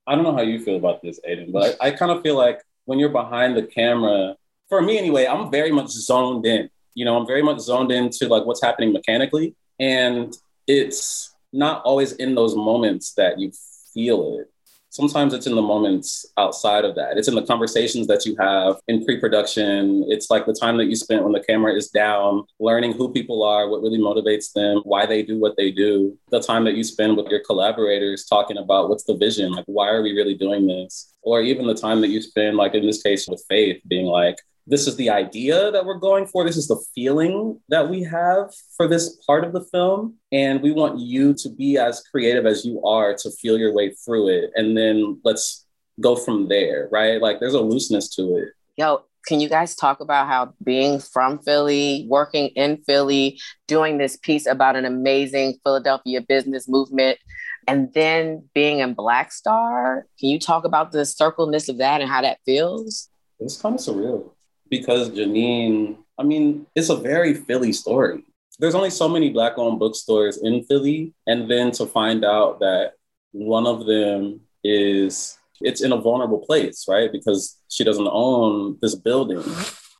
I 0.06 0.16
don't 0.16 0.24
know 0.24 0.34
how 0.34 0.42
you 0.42 0.60
feel 0.60 0.76
about 0.76 1.02
this, 1.02 1.20
Aiden, 1.28 1.52
but 1.52 1.78
I, 1.82 1.88
I 1.88 1.92
kind 1.92 2.12
of 2.12 2.22
feel 2.24 2.36
like 2.36 2.62
when 2.86 2.98
you're 2.98 3.10
behind 3.10 3.56
the 3.56 3.64
camera, 3.64 4.36
for 4.68 4.82
me 4.82 4.98
anyway, 4.98 5.28
I'm 5.28 5.52
very 5.52 5.72
much 5.72 5.90
zoned 5.90 6.46
in. 6.46 6.70
You 6.96 7.06
know, 7.06 7.18
I'm 7.18 7.28
very 7.28 7.44
much 7.44 7.60
zoned 7.60 7.92
into 7.92 8.28
like 8.28 8.46
what's 8.46 8.62
happening 8.62 8.92
mechanically. 8.92 9.56
And 9.80 10.36
it's 10.68 11.36
not 11.54 11.84
always 11.84 12.14
in 12.14 12.36
those 12.36 12.56
moments 12.56 13.14
that 13.14 13.40
you 13.40 13.52
feel 13.94 14.40
it. 14.40 14.52
Sometimes 14.92 15.34
it's 15.34 15.46
in 15.46 15.56
the 15.56 15.62
moments 15.62 16.26
outside 16.38 16.84
of 16.84 16.96
that. 16.96 17.18
It's 17.18 17.28
in 17.28 17.36
the 17.36 17.46
conversations 17.46 18.08
that 18.08 18.26
you 18.26 18.36
have 18.40 18.78
in 18.88 19.06
pre 19.06 19.20
production. 19.20 20.06
It's 20.08 20.32
like 20.32 20.46
the 20.46 20.58
time 20.60 20.78
that 20.78 20.86
you 20.86 20.96
spent 20.96 21.24
when 21.24 21.32
the 21.32 21.44
camera 21.44 21.74
is 21.74 21.90
down, 21.90 22.44
learning 22.60 22.94
who 22.94 23.12
people 23.12 23.44
are, 23.44 23.70
what 23.70 23.82
really 23.82 24.00
motivates 24.00 24.52
them, 24.52 24.82
why 24.84 25.06
they 25.06 25.22
do 25.22 25.40
what 25.40 25.56
they 25.58 25.72
do. 25.72 26.18
The 26.32 26.42
time 26.42 26.64
that 26.66 26.76
you 26.76 26.84
spend 26.84 27.18
with 27.18 27.28
your 27.28 27.42
collaborators 27.42 28.26
talking 28.26 28.58
about 28.58 28.90
what's 28.90 29.04
the 29.04 29.16
vision, 29.16 29.52
like, 29.52 29.66
why 29.68 29.90
are 29.90 30.02
we 30.02 30.14
really 30.14 30.36
doing 30.36 30.66
this? 30.66 31.14
Or 31.22 31.42
even 31.42 31.68
the 31.68 31.76
time 31.76 32.02
that 32.02 32.10
you 32.10 32.22
spend, 32.22 32.58
like 32.58 32.74
in 32.74 32.86
this 32.86 33.04
case 33.04 33.28
with 33.28 33.44
Faith, 33.48 33.82
being 33.88 34.06
like, 34.06 34.38
this 34.70 34.86
is 34.88 34.96
the 34.98 35.10
idea 35.10 35.72
that 35.72 35.84
we're 35.84 35.98
going 35.98 36.28
for. 36.28 36.46
This 36.46 36.56
is 36.56 36.68
the 36.68 36.80
feeling 36.94 37.60
that 37.70 37.90
we 37.90 38.04
have 38.04 38.54
for 38.78 38.88
this 38.88 39.18
part 39.26 39.44
of 39.44 39.52
the 39.52 39.62
film. 39.62 40.16
And 40.32 40.62
we 40.62 40.72
want 40.72 41.00
you 41.00 41.34
to 41.34 41.50
be 41.50 41.78
as 41.78 42.04
creative 42.12 42.46
as 42.46 42.64
you 42.64 42.82
are 42.86 43.16
to 43.16 43.32
feel 43.32 43.58
your 43.58 43.74
way 43.74 43.96
through 44.06 44.30
it. 44.30 44.52
And 44.56 44.78
then 44.78 45.20
let's 45.24 45.66
go 46.00 46.16
from 46.16 46.50
there, 46.50 46.88
right? 46.92 47.20
Like 47.20 47.40
there's 47.40 47.56
a 47.56 47.62
looseness 47.62 48.16
to 48.16 48.38
it. 48.38 48.50
Yo, 48.78 49.02
can 49.26 49.40
you 49.40 49.50
guys 49.50 49.76
talk 49.76 50.02
about 50.02 50.28
how 50.28 50.54
being 50.64 51.00
from 51.00 51.40
Philly, 51.40 52.06
working 52.08 52.50
in 52.50 52.78
Philly, 52.86 53.40
doing 53.68 53.98
this 53.98 54.18
piece 54.18 54.46
about 54.46 54.76
an 54.76 54.86
amazing 54.86 55.58
Philadelphia 55.64 56.22
business 56.22 56.70
movement, 56.70 57.18
and 57.68 57.92
then 57.96 58.48
being 58.54 58.80
in 58.80 58.94
Black 58.94 59.32
Star? 59.32 60.06
Can 60.20 60.30
you 60.30 60.40
talk 60.40 60.64
about 60.64 60.92
the 60.92 61.06
circleness 61.06 61.70
of 61.70 61.80
that 61.80 62.02
and 62.02 62.10
how 62.10 62.22
that 62.22 62.38
feels? 62.46 63.10
It's 63.40 63.60
kind 63.60 63.74
of 63.74 63.82
surreal 63.82 64.32
because 64.70 65.10
Janine, 65.10 65.98
I 66.18 66.24
mean, 66.24 66.66
it's 66.76 66.90
a 66.90 66.96
very 66.96 67.34
Philly 67.34 67.74
story. 67.74 68.24
There's 68.60 68.76
only 68.76 68.90
so 68.90 69.08
many 69.08 69.30
Black 69.30 69.58
owned 69.58 69.80
bookstores 69.80 70.38
in 70.38 70.64
Philly. 70.64 71.14
And 71.28 71.50
then 71.50 71.72
to 71.72 71.86
find 71.86 72.26
out 72.26 72.60
that 72.60 72.94
one 73.32 73.66
of 73.66 73.86
them 73.86 74.42
is, 74.64 75.38
it's 75.62 75.82
in 75.82 75.94
a 75.94 75.98
vulnerable 75.98 76.40
place, 76.40 76.86
right? 76.88 77.12
Because 77.12 77.58
she 77.70 77.84
doesn't 77.84 78.10
own 78.12 78.78
this 78.82 78.96
building. 78.96 79.44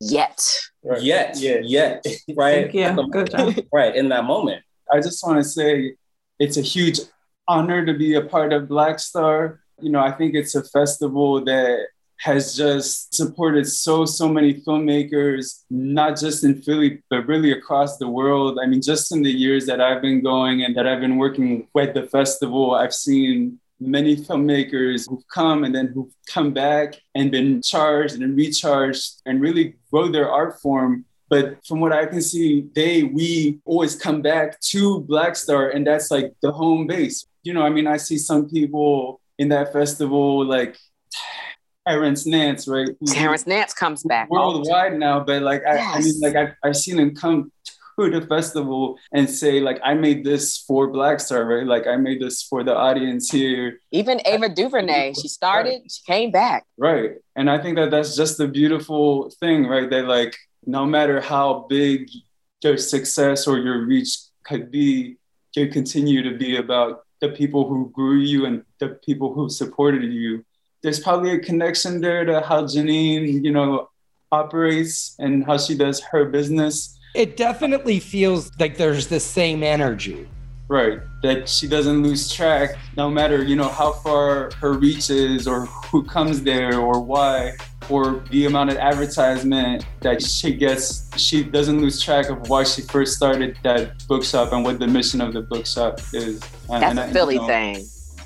Yet. 0.02 0.46
Right. 0.84 1.02
Yet. 1.02 1.38
Yet. 1.40 1.66
Yet. 1.66 2.06
Right. 2.36 2.74
Yeah. 2.74 2.98
Good 3.12 3.32
job. 3.32 3.56
Right. 3.74 3.96
In 3.96 4.10
that 4.10 4.26
moment. 4.26 4.64
I 4.92 5.00
just 5.00 5.26
want 5.26 5.38
to 5.38 5.44
say 5.44 5.96
it's 6.40 6.58
a 6.58 6.62
huge 6.62 7.00
honor 7.48 7.86
to 7.86 7.94
be 7.94 8.16
a 8.16 8.22
part 8.22 8.54
of 8.54 8.68
Black 8.68 9.00
Star. 9.00 9.62
You 9.82 9.92
know, 9.92 10.00
I 10.00 10.12
think 10.12 10.36
it's 10.36 10.56
a 10.56 10.64
festival 10.64 11.44
that 11.46 11.88
has 12.20 12.56
just 12.56 13.14
supported 13.14 13.66
so 13.66 14.06
so 14.06 14.28
many 14.28 14.54
filmmakers 14.62 15.64
not 15.70 16.20
just 16.20 16.44
in 16.44 16.62
Philly 16.62 17.02
but 17.10 17.26
really 17.28 17.52
across 17.52 17.98
the 17.98 18.08
world 18.08 18.60
i 18.62 18.66
mean 18.66 18.82
just 18.82 19.12
in 19.14 19.22
the 19.22 19.32
years 19.32 19.66
that 19.66 19.80
i've 19.80 20.02
been 20.02 20.22
going 20.22 20.64
and 20.64 20.76
that 20.76 20.86
i've 20.86 21.00
been 21.00 21.18
working 21.18 21.68
with 21.74 21.94
the 21.94 22.04
festival 22.08 22.76
i've 22.76 22.94
seen 22.94 23.60
many 23.80 24.16
filmmakers 24.16 25.08
who've 25.08 25.28
come 25.34 25.64
and 25.64 25.74
then 25.74 25.88
who've 25.88 26.14
come 26.28 26.52
back 26.52 26.96
and 27.16 27.32
been 27.32 27.62
charged 27.62 28.16
and 28.16 28.36
recharged 28.36 29.22
and 29.26 29.40
really 29.40 29.76
grow 29.90 30.10
their 30.10 30.30
art 30.30 30.60
form 30.62 31.06
but 31.30 31.64
from 31.66 31.80
what 31.80 31.94
I 31.94 32.08
can 32.08 32.22
see, 32.22 32.66
they 32.74 33.04
we 33.04 33.60
always 33.64 33.96
come 33.96 34.22
back 34.22 34.60
to 34.72 35.02
Black 35.02 35.36
Star, 35.36 35.70
and 35.70 35.86
that's 35.86 36.10
like 36.10 36.34
the 36.42 36.52
home 36.52 36.88
base. 36.88 37.28
You 37.44 37.54
know, 37.54 37.62
I 37.62 37.70
mean, 37.70 37.86
I 37.86 37.98
see 37.98 38.18
some 38.18 38.50
people 38.50 39.22
in 39.38 39.50
that 39.50 39.72
festival 39.72 40.44
like 40.44 40.78
Terrence 41.90 42.26
Nance, 42.26 42.68
right? 42.68 42.90
Terrence 43.08 43.48
Nance 43.48 43.74
comes 43.74 44.04
back 44.04 44.30
worldwide 44.30 44.98
now, 44.98 45.20
but 45.20 45.42
like 45.42 45.62
yes. 45.66 45.96
I, 45.96 45.98
I, 45.98 46.02
mean, 46.02 46.20
like 46.22 46.36
I, 46.36 46.68
I've 46.68 46.76
seen 46.76 47.00
him 47.00 47.16
come 47.16 47.52
to 48.00 48.10
the 48.10 48.26
festival 48.28 48.98
and 49.12 49.30
say 49.30 49.60
like 49.60 49.80
I 49.84 49.94
made 49.94 50.24
this 50.24 50.58
for 50.58 50.88
Black 50.88 51.20
Star, 51.20 51.46
right? 51.46 51.66
Like 51.66 51.88
I 51.88 51.98
made 51.98 52.22
this 52.22 52.44
for 52.44 52.64
the 52.64 52.76
audience 52.76 53.32
here. 53.32 53.82
Even 53.92 54.22
Ava 54.26 54.50
DuVernay, 54.50 55.14
she 55.20 55.28
started, 55.28 55.70
right. 55.82 55.92
she 55.92 56.04
came 56.06 56.32
back. 56.32 56.66
Right, 56.78 57.16
and 57.36 57.50
I 57.50 57.62
think 57.62 57.78
that 57.78 57.92
that's 57.92 58.16
just 58.16 58.40
a 58.40 58.48
beautiful 58.48 59.32
thing, 59.40 59.66
right? 59.66 59.90
That 59.90 60.06
like 60.06 60.38
no 60.66 60.86
matter 60.86 61.20
how 61.20 61.66
big 61.70 62.10
your 62.64 62.78
success 62.78 63.48
or 63.48 63.58
your 63.58 63.86
reach 63.86 64.16
could 64.44 64.70
be, 64.70 65.18
you 65.56 65.68
continue 65.70 66.22
to 66.22 66.38
be 66.38 66.58
about 66.58 67.04
the 67.22 67.30
people 67.30 67.68
who 67.68 67.90
grew 67.90 68.20
you 68.20 68.46
and 68.46 68.64
the 68.80 68.90
people 69.06 69.34
who 69.34 69.50
supported 69.50 70.04
you 70.04 70.46
there's 70.82 71.00
probably 71.00 71.32
a 71.32 71.40
connection 71.40 72.02
there 72.02 72.26
to 72.26 72.42
how 72.42 72.64
Janine, 72.64 73.44
you 73.44 73.52
know, 73.52 73.90
operates 74.32 75.16
and 75.20 75.46
how 75.46 75.58
she 75.58 75.76
does 75.76 76.00
her 76.02 76.26
business. 76.26 76.98
It 77.16 77.38
definitely 77.38 78.00
feels 78.00 78.52
like 78.60 78.78
there's 78.78 79.08
the 79.08 79.20
same 79.20 79.64
energy. 79.64 80.28
Right. 80.68 81.00
That 81.24 81.50
she 81.50 81.68
doesn't 81.68 82.04
lose 82.04 82.32
track 82.32 82.78
no 82.96 83.10
matter, 83.10 83.44
you 83.44 83.56
know, 83.56 83.68
how 83.68 83.92
far 83.92 84.52
her 84.60 84.74
reach 84.74 85.10
is 85.10 85.48
or 85.48 85.66
who 85.66 86.04
comes 86.04 86.44
there 86.44 86.80
or 86.80 87.02
why 87.02 87.54
or 87.90 88.24
the 88.30 88.46
amount 88.46 88.70
of 88.70 88.78
advertisement 88.78 89.84
that 90.02 90.22
she 90.22 90.54
gets. 90.54 91.10
She 91.18 91.44
doesn't 91.44 91.82
lose 91.82 92.00
track 92.00 92.30
of 92.30 92.50
why 92.50 92.64
she 92.66 92.84
first 92.84 93.16
started 93.16 93.58
that 93.64 94.08
bookshop 94.08 94.54
and 94.54 94.64
what 94.64 94.78
the 94.78 94.88
mission 94.88 95.22
of 95.22 95.34
the 95.34 95.42
bookshop 95.42 96.00
is. 96.14 96.40
That's 96.70 96.84
and, 96.84 97.00
a 97.00 97.08
Philly 97.08 97.36
you 97.36 97.42
know, 97.42 97.48
thing. 97.48 97.86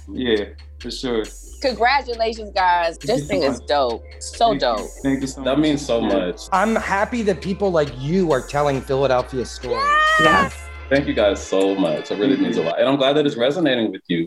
Yeah, 0.10 0.46
for 0.80 0.92
sure. 0.92 1.24
Congratulations, 1.64 2.52
guys. 2.54 2.98
Thank 2.98 3.20
this 3.20 3.28
thing 3.28 3.42
so 3.42 3.52
is 3.52 3.60
dope. 3.62 4.04
So 4.20 4.50
Thank 4.50 4.60
dope. 4.60 4.80
You. 4.80 4.88
Thank 5.02 5.22
you 5.22 5.28
so 5.28 5.36
that 5.36 5.46
much. 5.46 5.56
That 5.56 5.62
means 5.62 5.86
so 5.86 6.02
much. 6.02 6.42
I'm 6.52 6.76
happy 6.76 7.22
that 7.22 7.42
people 7.42 7.72
like 7.72 7.90
you 7.98 8.34
are 8.34 8.42
telling 8.42 8.82
Philadelphia 8.82 9.46
stories. 9.46 9.82
Yes. 10.20 10.52
yes. 10.54 10.70
Thank 10.90 11.08
you 11.08 11.14
guys 11.14 11.42
so 11.42 11.74
much. 11.74 12.12
It 12.12 12.20
really 12.20 12.36
means 12.36 12.58
a 12.58 12.64
lot. 12.64 12.80
And 12.80 12.90
I'm 12.90 12.98
glad 12.98 13.14
that 13.14 13.26
it's 13.26 13.38
resonating 13.38 13.94
with 13.94 14.02
you. 14.08 14.26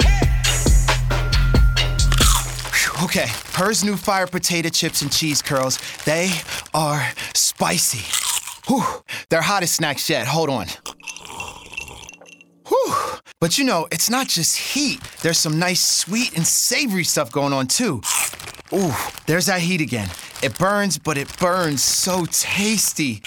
Okay, 3.04 3.26
Herr's 3.52 3.84
new 3.84 3.96
fire 3.96 4.26
potato 4.26 4.70
chips 4.70 5.02
and 5.02 5.12
cheese 5.12 5.42
curls, 5.42 5.78
they 6.06 6.30
are 6.72 7.06
spicy. 7.34 8.04
Whew, 8.66 8.82
they're 9.28 9.42
hottest 9.42 9.76
snacks 9.76 10.08
yet. 10.08 10.26
Hold 10.26 10.48
on. 10.48 10.66
Whew. 12.68 12.94
But 13.40 13.58
you 13.58 13.64
know, 13.64 13.86
it's 13.92 14.10
not 14.10 14.28
just 14.28 14.56
heat. 14.56 15.00
There's 15.22 15.38
some 15.38 15.58
nice 15.58 15.84
sweet 15.84 16.36
and 16.36 16.46
savory 16.46 17.04
stuff 17.04 17.30
going 17.30 17.52
on 17.52 17.66
too. 17.66 18.00
Ooh, 18.72 18.92
there's 19.26 19.46
that 19.46 19.60
heat 19.60 19.80
again. 19.80 20.08
It 20.42 20.58
burns, 20.58 20.98
but 20.98 21.16
it 21.16 21.28
burns 21.38 21.82
so 21.82 22.24
tasty. 22.26 23.22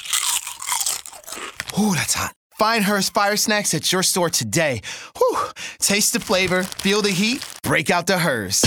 Ooh, 1.79 1.93
that's 1.95 2.13
hot. 2.13 2.33
Find 2.57 2.83
Herr's 2.83 3.09
Fire 3.09 3.37
Snacks 3.37 3.73
at 3.73 3.89
your 3.91 4.03
store 4.03 4.29
today. 4.29 4.81
Whew. 5.17 5.37
Taste 5.79 6.13
the 6.13 6.19
flavor, 6.19 6.63
feel 6.63 7.01
the 7.01 7.11
heat, 7.11 7.47
break 7.63 7.89
out 7.89 8.05
the 8.05 8.17
Herr's. 8.17 8.65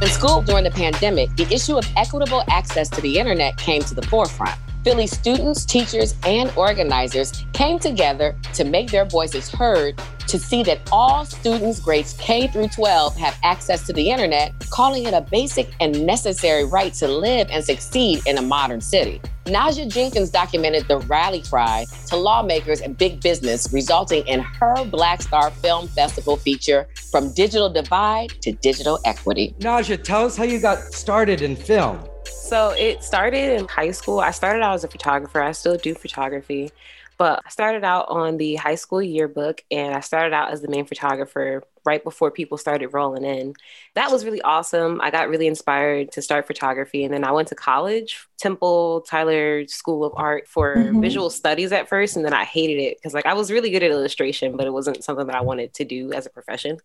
In 0.00 0.08
school 0.08 0.40
during 0.42 0.64
the 0.64 0.70
pandemic, 0.70 1.34
the 1.36 1.46
issue 1.52 1.76
of 1.76 1.86
equitable 1.96 2.42
access 2.48 2.88
to 2.90 3.00
the 3.02 3.18
internet 3.18 3.58
came 3.58 3.82
to 3.82 3.94
the 3.94 4.02
forefront. 4.02 4.58
Philly 4.84 5.06
students, 5.06 5.64
teachers, 5.64 6.14
and 6.26 6.52
organizers 6.58 7.46
came 7.54 7.78
together 7.78 8.36
to 8.52 8.64
make 8.64 8.90
their 8.90 9.06
voices 9.06 9.48
heard 9.48 9.98
to 10.28 10.38
see 10.38 10.62
that 10.62 10.78
all 10.92 11.24
students 11.24 11.80
grades 11.80 12.14
K 12.20 12.48
through 12.48 12.68
12 12.68 13.16
have 13.16 13.38
access 13.42 13.86
to 13.86 13.94
the 13.94 14.10
internet, 14.10 14.52
calling 14.68 15.04
it 15.04 15.14
a 15.14 15.22
basic 15.22 15.70
and 15.80 16.04
necessary 16.04 16.64
right 16.64 16.92
to 16.94 17.08
live 17.08 17.48
and 17.50 17.64
succeed 17.64 18.20
in 18.26 18.36
a 18.36 18.42
modern 18.42 18.82
city. 18.82 19.22
Naja 19.46 19.90
Jenkins 19.90 20.28
documented 20.28 20.86
the 20.86 20.98
rally 21.00 21.40
cry 21.40 21.86
to 22.08 22.16
lawmakers 22.16 22.82
and 22.82 22.96
big 22.96 23.22
business, 23.22 23.72
resulting 23.72 24.26
in 24.26 24.40
her 24.40 24.84
Black 24.84 25.22
Star 25.22 25.50
Film 25.50 25.88
Festival 25.88 26.36
feature 26.36 26.86
from 27.10 27.32
digital 27.32 27.70
divide 27.70 28.30
to 28.42 28.52
digital 28.52 28.98
equity. 29.06 29.54
Naja, 29.60 30.02
tell 30.02 30.26
us 30.26 30.36
how 30.36 30.44
you 30.44 30.60
got 30.60 30.78
started 30.92 31.40
in 31.40 31.56
film. 31.56 32.06
So 32.26 32.70
it 32.70 33.02
started 33.02 33.58
in 33.58 33.68
high 33.68 33.90
school. 33.90 34.20
I 34.20 34.30
started 34.30 34.62
out 34.62 34.74
as 34.74 34.84
a 34.84 34.88
photographer. 34.88 35.42
I 35.42 35.52
still 35.52 35.76
do 35.76 35.94
photography, 35.94 36.70
but 37.16 37.42
I 37.44 37.48
started 37.48 37.84
out 37.84 38.08
on 38.08 38.36
the 38.36 38.56
high 38.56 38.74
school 38.74 39.02
yearbook 39.02 39.62
and 39.70 39.94
I 39.94 40.00
started 40.00 40.34
out 40.34 40.50
as 40.50 40.60
the 40.60 40.68
main 40.68 40.84
photographer 40.84 41.62
right 41.84 42.02
before 42.02 42.30
people 42.30 42.56
started 42.56 42.88
rolling 42.88 43.24
in. 43.24 43.54
That 43.94 44.10
was 44.10 44.24
really 44.24 44.40
awesome. 44.42 45.00
I 45.00 45.10
got 45.10 45.28
really 45.28 45.46
inspired 45.46 46.12
to 46.12 46.22
start 46.22 46.46
photography. 46.46 47.04
And 47.04 47.12
then 47.12 47.24
I 47.24 47.32
went 47.32 47.48
to 47.48 47.54
college, 47.54 48.26
Temple 48.38 49.02
Tyler 49.02 49.66
School 49.66 50.04
of 50.04 50.12
Art 50.16 50.48
for 50.48 50.76
mm-hmm. 50.76 51.00
visual 51.00 51.30
studies 51.30 51.72
at 51.72 51.88
first. 51.88 52.16
And 52.16 52.24
then 52.24 52.34
I 52.34 52.44
hated 52.44 52.80
it 52.80 52.96
because 52.98 53.14
like 53.14 53.26
I 53.26 53.34
was 53.34 53.50
really 53.50 53.70
good 53.70 53.82
at 53.82 53.90
illustration, 53.90 54.56
but 54.56 54.66
it 54.66 54.72
wasn't 54.72 55.04
something 55.04 55.26
that 55.26 55.36
I 55.36 55.42
wanted 55.42 55.74
to 55.74 55.84
do 55.84 56.12
as 56.12 56.26
a 56.26 56.30
profession. 56.30 56.78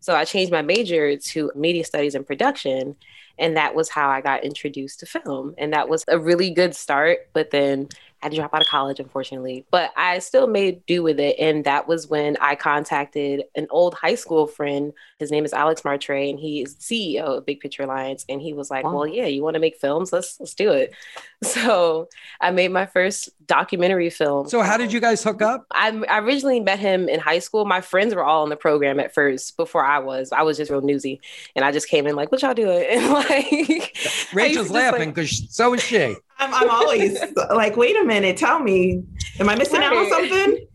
So 0.00 0.14
I 0.14 0.24
changed 0.24 0.52
my 0.52 0.62
major 0.62 1.16
to 1.16 1.52
media 1.54 1.84
studies 1.84 2.14
and 2.14 2.26
production. 2.26 2.96
And 3.38 3.56
that 3.56 3.74
was 3.74 3.88
how 3.88 4.08
I 4.08 4.20
got 4.20 4.44
introduced 4.44 5.00
to 5.00 5.06
film. 5.06 5.54
And 5.58 5.72
that 5.72 5.88
was 5.88 6.04
a 6.08 6.18
really 6.18 6.50
good 6.50 6.74
start. 6.74 7.28
But 7.32 7.50
then 7.50 7.88
I 8.20 8.26
had 8.26 8.32
to 8.32 8.38
drop 8.38 8.52
out 8.52 8.62
of 8.62 8.66
college, 8.66 8.98
unfortunately, 8.98 9.64
but 9.70 9.92
I 9.96 10.18
still 10.18 10.48
made 10.48 10.84
do 10.86 11.04
with 11.04 11.20
it. 11.20 11.36
And 11.38 11.62
that 11.64 11.86
was 11.86 12.08
when 12.08 12.36
I 12.40 12.56
contacted 12.56 13.44
an 13.54 13.68
old 13.70 13.94
high 13.94 14.16
school 14.16 14.48
friend. 14.48 14.92
His 15.20 15.30
name 15.30 15.44
is 15.44 15.52
Alex 15.52 15.84
Martre, 15.84 16.28
and 16.28 16.38
he 16.38 16.62
is 16.62 16.74
CEO 16.76 17.38
of 17.38 17.46
Big 17.46 17.60
Picture 17.60 17.84
Alliance. 17.84 18.24
And 18.28 18.42
he 18.42 18.52
was 18.52 18.70
like, 18.70 18.84
wow. 18.84 18.94
"Well, 18.94 19.06
yeah, 19.06 19.26
you 19.26 19.44
want 19.44 19.54
to 19.54 19.60
make 19.60 19.76
films? 19.76 20.12
Let's 20.12 20.40
let's 20.40 20.54
do 20.54 20.72
it." 20.72 20.92
So 21.48 22.08
I 22.40 22.50
made 22.50 22.72
my 22.72 22.86
first 22.86 23.30
documentary 23.46 24.10
film. 24.10 24.48
So 24.48 24.60
how 24.62 24.76
did 24.76 24.92
you 24.92 25.00
guys 25.00 25.22
hook 25.22 25.40
up? 25.40 25.66
I, 25.70 25.90
I 26.08 26.18
originally 26.18 26.58
met 26.58 26.80
him 26.80 27.08
in 27.08 27.20
high 27.20 27.38
school. 27.38 27.64
My 27.64 27.80
friends 27.80 28.14
were 28.14 28.24
all 28.24 28.42
in 28.42 28.50
the 28.50 28.56
program 28.56 28.98
at 28.98 29.14
first 29.14 29.56
before 29.56 29.84
I 29.84 30.00
was. 30.00 30.32
I 30.32 30.42
was 30.42 30.56
just 30.56 30.70
real 30.70 30.80
newsy, 30.80 31.20
and 31.54 31.64
I 31.64 31.70
just 31.70 31.88
came 31.88 32.06
in 32.08 32.16
like, 32.16 32.32
"What 32.32 32.42
y'all 32.42 32.54
doing?" 32.54 32.84
And 32.90 33.12
like, 33.12 33.96
Rachel's 34.34 34.70
laughing 34.70 35.10
because 35.10 35.40
like, 35.40 35.50
so 35.50 35.74
is 35.74 35.82
she. 35.82 36.16
I'm, 36.40 36.54
I'm 36.54 36.70
always 36.70 37.18
like, 37.50 37.76
wait 37.76 37.96
a 37.96 38.04
minute, 38.04 38.36
tell 38.36 38.60
me, 38.60 39.02
am 39.40 39.48
I 39.48 39.54
missing 39.54 39.80
right. 39.80 39.92
out 39.92 39.96
on 39.96 40.08
something? 40.08 40.67